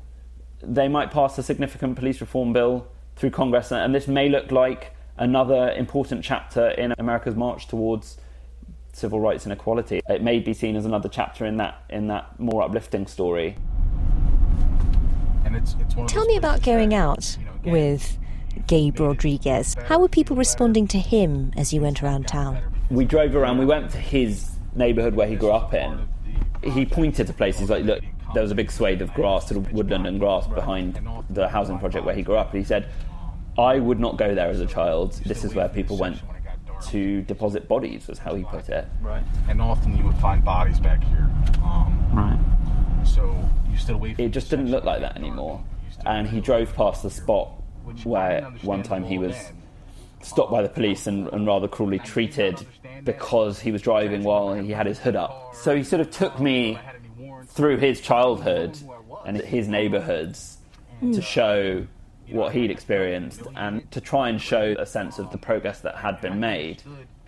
they 0.65 0.87
might 0.87 1.11
pass 1.11 1.37
a 1.37 1.43
significant 1.43 1.97
police 1.97 2.21
reform 2.21 2.53
bill 2.53 2.87
through 3.15 3.31
Congress, 3.31 3.71
and 3.71 3.93
this 3.93 4.07
may 4.07 4.29
look 4.29 4.51
like 4.51 4.95
another 5.17 5.71
important 5.71 6.23
chapter 6.23 6.69
in 6.69 6.93
America's 6.97 7.35
march 7.35 7.67
towards 7.67 8.17
civil 8.93 9.19
rights 9.19 9.45
and 9.45 9.53
equality. 9.53 10.01
It 10.07 10.21
may 10.21 10.39
be 10.39 10.53
seen 10.53 10.75
as 10.75 10.85
another 10.85 11.09
chapter 11.09 11.45
in 11.45 11.57
that 11.57 11.83
in 11.89 12.07
that 12.07 12.39
more 12.39 12.63
uplifting 12.63 13.07
story. 13.07 13.57
And 15.45 15.55
it's, 15.55 15.75
it's 15.79 16.11
Tell 16.11 16.25
me 16.25 16.37
about 16.37 16.63
going 16.63 16.93
out 16.93 17.37
with 17.65 18.17
Gabe 18.67 18.99
Rodriguez. 18.99 19.75
How 19.87 19.99
were 19.99 20.07
people 20.07 20.35
responding 20.35 20.87
to 20.87 20.99
him 20.99 21.51
as 21.57 21.73
you 21.73 21.81
went 21.81 22.01
around 22.01 22.27
town? 22.27 22.59
We 22.89 23.05
drove 23.05 23.35
around. 23.35 23.57
We 23.57 23.65
went 23.65 23.91
to 23.91 23.97
his 23.97 24.51
neighbourhood 24.75 25.15
where 25.15 25.27
he 25.27 25.35
grew 25.35 25.51
up 25.51 25.73
in. 25.73 26.07
He 26.63 26.85
pointed 26.85 27.27
to 27.27 27.33
places 27.33 27.69
like, 27.69 27.83
look, 27.83 28.03
there 28.33 28.43
was 28.43 28.51
a 28.51 28.55
big 28.55 28.71
swathe 28.71 29.01
of 29.01 29.13
grass, 29.13 29.47
sort 29.47 29.65
of 29.65 29.71
woodland 29.73 30.07
and 30.07 30.19
grass 30.19 30.47
behind 30.47 30.99
the 31.29 31.47
housing 31.47 31.79
project 31.79 32.05
where 32.05 32.15
he 32.15 32.21
grew 32.21 32.35
up. 32.35 32.51
And 32.51 32.59
he 32.59 32.65
said, 32.65 32.89
I 33.57 33.79
would 33.79 33.99
not 33.99 34.17
go 34.17 34.33
there 34.33 34.49
as 34.49 34.59
a 34.59 34.65
child. 34.65 35.13
This 35.25 35.43
is 35.43 35.53
where 35.53 35.69
people 35.69 35.97
went 35.97 36.19
to 36.87 37.21
deposit 37.23 37.67
bodies, 37.67 38.07
was 38.07 38.19
how 38.19 38.35
he 38.35 38.43
put 38.43 38.69
it. 38.69 38.87
Right. 39.01 39.23
And 39.47 39.61
often 39.61 39.95
you 39.95 40.03
would 40.05 40.17
find 40.17 40.43
bodies 40.43 40.79
back 40.79 41.03
here. 41.03 41.29
Um, 41.63 42.09
right. 42.13 42.39
So 43.05 43.37
you 43.69 43.77
stood 43.77 43.95
away 43.95 44.15
It 44.17 44.29
just 44.29 44.49
didn't 44.49 44.71
look 44.71 44.83
like 44.83 45.01
that 45.01 45.15
anymore. 45.15 45.63
And 46.05 46.27
he 46.27 46.41
drove 46.41 46.73
past 46.73 47.03
the 47.03 47.09
spot 47.09 47.51
where 48.03 48.41
one 48.61 48.83
time 48.83 49.03
he 49.03 49.17
was 49.17 49.35
stopped 50.21 50.51
by 50.51 50.61
the 50.61 50.69
police 50.69 51.05
and, 51.07 51.27
and 51.29 51.45
rather 51.45 51.67
cruelly 51.67 51.99
treated 51.99 52.65
because 53.03 53.59
he 53.59 53.71
was 53.71 53.81
driving 53.81 54.23
while 54.23 54.53
he 54.53 54.71
had 54.71 54.85
his 54.85 54.97
hood 54.99 55.15
up. 55.15 55.53
So 55.55 55.75
he 55.75 55.83
sort 55.83 56.01
of 56.01 56.09
took 56.11 56.39
me 56.39 56.79
through 57.47 57.77
his 57.77 58.01
childhood 58.01 58.77
and 59.25 59.37
his 59.37 59.67
neighborhoods 59.67 60.57
hmm. 60.99 61.11
to 61.11 61.21
show 61.21 61.87
what 62.29 62.53
he'd 62.53 62.71
experienced 62.71 63.41
and 63.55 63.89
to 63.91 64.01
try 64.01 64.29
and 64.29 64.41
show 64.41 64.75
a 64.79 64.85
sense 64.85 65.19
of 65.19 65.31
the 65.31 65.37
progress 65.37 65.81
that 65.81 65.95
had 65.95 66.19
been 66.21 66.39
made. 66.39 66.81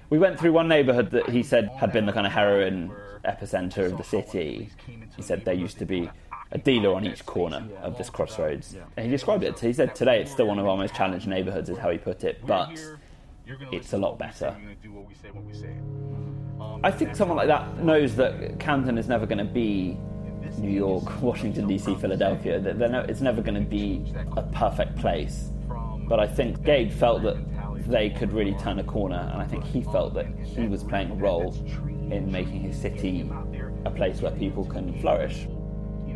We 0.09 0.19
went 0.19 0.39
through 0.39 0.53
one 0.53 0.67
neighborhood 0.67 1.11
that 1.11 1.29
he 1.29 1.43
said 1.43 1.69
had 1.77 1.91
been 1.91 2.05
the 2.05 2.13
kind 2.13 2.25
of 2.25 2.33
heroin 2.33 2.91
epicenter 3.25 3.85
of 3.85 3.97
the 3.97 4.03
city. 4.03 4.69
He 5.15 5.21
said 5.21 5.45
there 5.45 5.53
used 5.53 5.79
to 5.79 5.85
be 5.85 6.09
a 6.51 6.57
dealer 6.57 6.93
on 6.93 7.05
each 7.05 7.25
corner 7.25 7.67
of 7.81 7.97
this 7.97 8.09
crossroads. 8.09 8.75
And 8.95 9.05
he 9.05 9.11
described 9.11 9.43
it. 9.43 9.59
He 9.59 9.73
said 9.73 9.95
today 9.95 10.21
it's 10.21 10.31
still 10.31 10.47
one 10.47 10.59
of 10.59 10.67
our 10.67 10.77
most 10.77 10.95
challenged 10.95 11.27
neighborhoods, 11.27 11.69
is 11.69 11.77
how 11.77 11.89
he 11.91 11.97
put 11.97 12.23
it, 12.23 12.45
but 12.45 12.79
it's 13.71 13.93
a 13.93 13.97
lot 13.97 14.17
better. 14.17 14.55
I 16.83 16.91
think 16.91 17.15
someone 17.15 17.37
like 17.37 17.47
that 17.47 17.79
knows 17.79 18.15
that 18.15 18.59
Camden 18.59 18.97
is 18.97 19.07
never 19.07 19.25
going 19.25 19.37
to 19.39 19.43
be 19.45 19.97
New 20.57 20.71
York, 20.71 21.21
Washington, 21.21 21.67
D.C., 21.67 21.95
Philadelphia. 21.95 22.59
That 22.59 23.09
it's 23.09 23.21
never 23.21 23.41
going 23.41 23.55
to 23.55 23.69
be 23.69 24.13
a 24.37 24.41
perfect 24.41 24.95
place. 24.97 25.51
But 26.07 26.19
I 26.19 26.27
think 26.27 26.63
Gabe 26.63 26.91
felt 26.91 27.23
that 27.23 27.37
they 27.87 28.09
could 28.09 28.31
really 28.31 28.53
turn 28.53 28.79
a 28.79 28.83
corner, 28.83 29.29
and 29.31 29.41
I 29.41 29.45
think 29.45 29.63
he 29.63 29.81
felt 29.83 30.13
that 30.13 30.27
he 30.43 30.67
was 30.67 30.83
playing 30.83 31.11
a 31.11 31.15
role 31.15 31.53
in 32.11 32.31
making 32.31 32.61
his 32.61 32.77
city 32.79 33.29
a 33.85 33.91
place 33.91 34.21
where 34.21 34.31
people 34.31 34.65
can 34.65 34.99
flourish. 35.01 35.47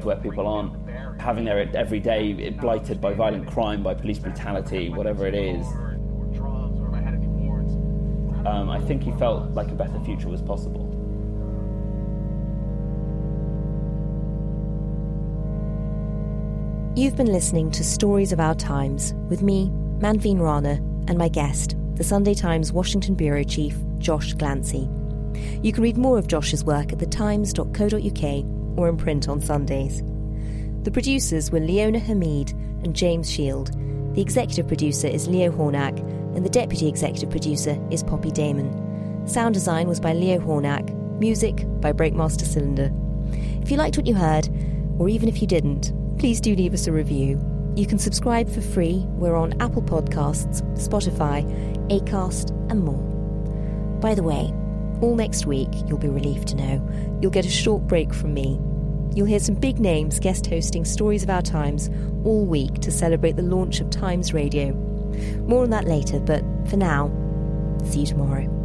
where 0.04 0.16
people 0.16 0.48
aren't 0.48 0.74
having 1.20 1.46
their 1.46 1.60
every 1.76 2.00
day 2.00 2.50
blighted 2.52 3.02
by 3.02 3.14
violent 3.14 3.48
crime, 3.48 3.84
by 3.84 3.94
police 3.94 4.20
brutality, 4.20 4.90
whatever 4.90 5.28
it 5.28 5.36
is. 5.36 5.66
Um, 8.46 8.70
I 8.70 8.80
think 8.80 9.04
he 9.04 9.12
felt 9.14 9.52
like 9.52 9.70
a 9.70 9.76
better 9.76 10.00
future 10.06 10.30
was 10.30 10.42
possible. 10.42 10.96
You've 16.96 17.16
been 17.16 17.32
listening 17.32 17.72
to 17.72 17.84
Stories 17.84 18.32
of 18.32 18.40
Our 18.40 18.56
Times 18.56 19.14
with 19.30 19.42
me, 19.42 19.70
Manveen 20.00 20.40
Rana, 20.40 20.82
and 21.08 21.18
my 21.18 21.30
guest, 21.30 21.76
the 21.96 22.04
Sunday 22.04 22.34
Times 22.34 22.74
Washington 22.74 23.16
Bureau 23.16 23.44
Chief, 23.44 23.78
Josh 24.00 24.34
Glancy. 24.36 24.88
You 25.64 25.72
can 25.72 25.84
read 25.84 25.98
more 25.98 26.18
of 26.18 26.28
Josh's 26.28 26.64
work 26.64 26.92
at 26.92 27.00
thetimes.co.uk 27.00 28.78
or 28.78 28.90
in 28.90 28.98
print 28.98 29.30
on 29.30 29.40
Sundays. 29.40 30.02
The 30.84 30.92
producers 30.92 31.52
were 31.52 31.60
Leona 31.60 32.00
Hamid 32.00 32.52
and 32.84 32.96
James 32.96 33.30
Shield. 33.30 33.72
The 34.16 34.22
executive 34.22 34.68
producer 34.68 35.08
is 35.08 35.28
Leo 35.28 35.52
Hornak, 35.52 35.98
and 36.36 36.46
the 36.46 36.50
deputy 36.50 36.88
executive 36.88 37.30
producer 37.30 37.80
is 37.92 38.04
Poppy 38.04 38.32
Damon. 38.32 39.28
Sound 39.28 39.54
design 39.54 39.88
was 39.88 40.00
by 40.00 40.14
Leo 40.14 40.40
Hornak, 40.40 40.90
music 41.20 41.66
by 41.82 41.94
Breakmaster 41.94 42.46
Cylinder. 42.46 42.92
If 43.62 43.72
you 43.72 43.78
liked 43.78 43.98
what 43.98 44.08
you 44.08 44.16
heard, 44.16 44.50
or 44.98 45.10
even 45.10 45.30
if 45.30 45.42
you 45.42 45.48
didn't, 45.48 45.94
please 46.18 46.42
do 46.42 46.56
leave 46.56 46.74
us 46.74 46.88
a 46.88 46.92
review. 46.92 47.40
You 47.76 47.86
can 47.86 48.00
subscribe 48.00 48.50
for 48.50 48.62
free. 48.62 49.06
We're 49.10 49.36
on 49.36 49.54
Apple 49.62 49.82
Podcasts, 49.82 50.62
Spotify, 50.74 51.46
Acast, 51.90 52.50
and 52.72 52.84
more. 52.84 53.02
By 54.00 54.16
the 54.16 54.24
way, 54.24 54.54
all 55.02 55.16
next 55.16 55.46
week, 55.46 55.70
you'll 55.88 55.98
be 55.98 56.10
relieved 56.10 56.48
to 56.50 56.56
know, 56.56 57.18
you'll 57.22 57.32
get 57.32 57.46
a 57.46 57.50
short 57.50 57.88
break 57.88 58.14
from 58.14 58.34
me. 58.34 58.60
You'll 59.16 59.28
hear 59.28 59.40
some 59.40 59.56
big 59.56 59.80
names 59.80 60.20
guest 60.20 60.48
hosting 60.48 60.86
Stories 60.86 61.24
of 61.24 61.30
Our 61.30 61.42
Times 61.42 61.90
all 62.24 62.46
week 62.46 62.76
to 62.82 62.92
celebrate 62.92 63.36
the 63.36 63.42
launch 63.42 63.80
of 63.80 63.90
Times 63.90 64.34
Radio. 64.34 64.89
More 65.48 65.64
on 65.64 65.70
that 65.72 65.86
later, 65.86 66.20
but 66.20 66.44
for 66.68 66.78
now, 66.78 67.12
see 67.84 68.02
you 68.02 68.06
tomorrow. 68.06 68.59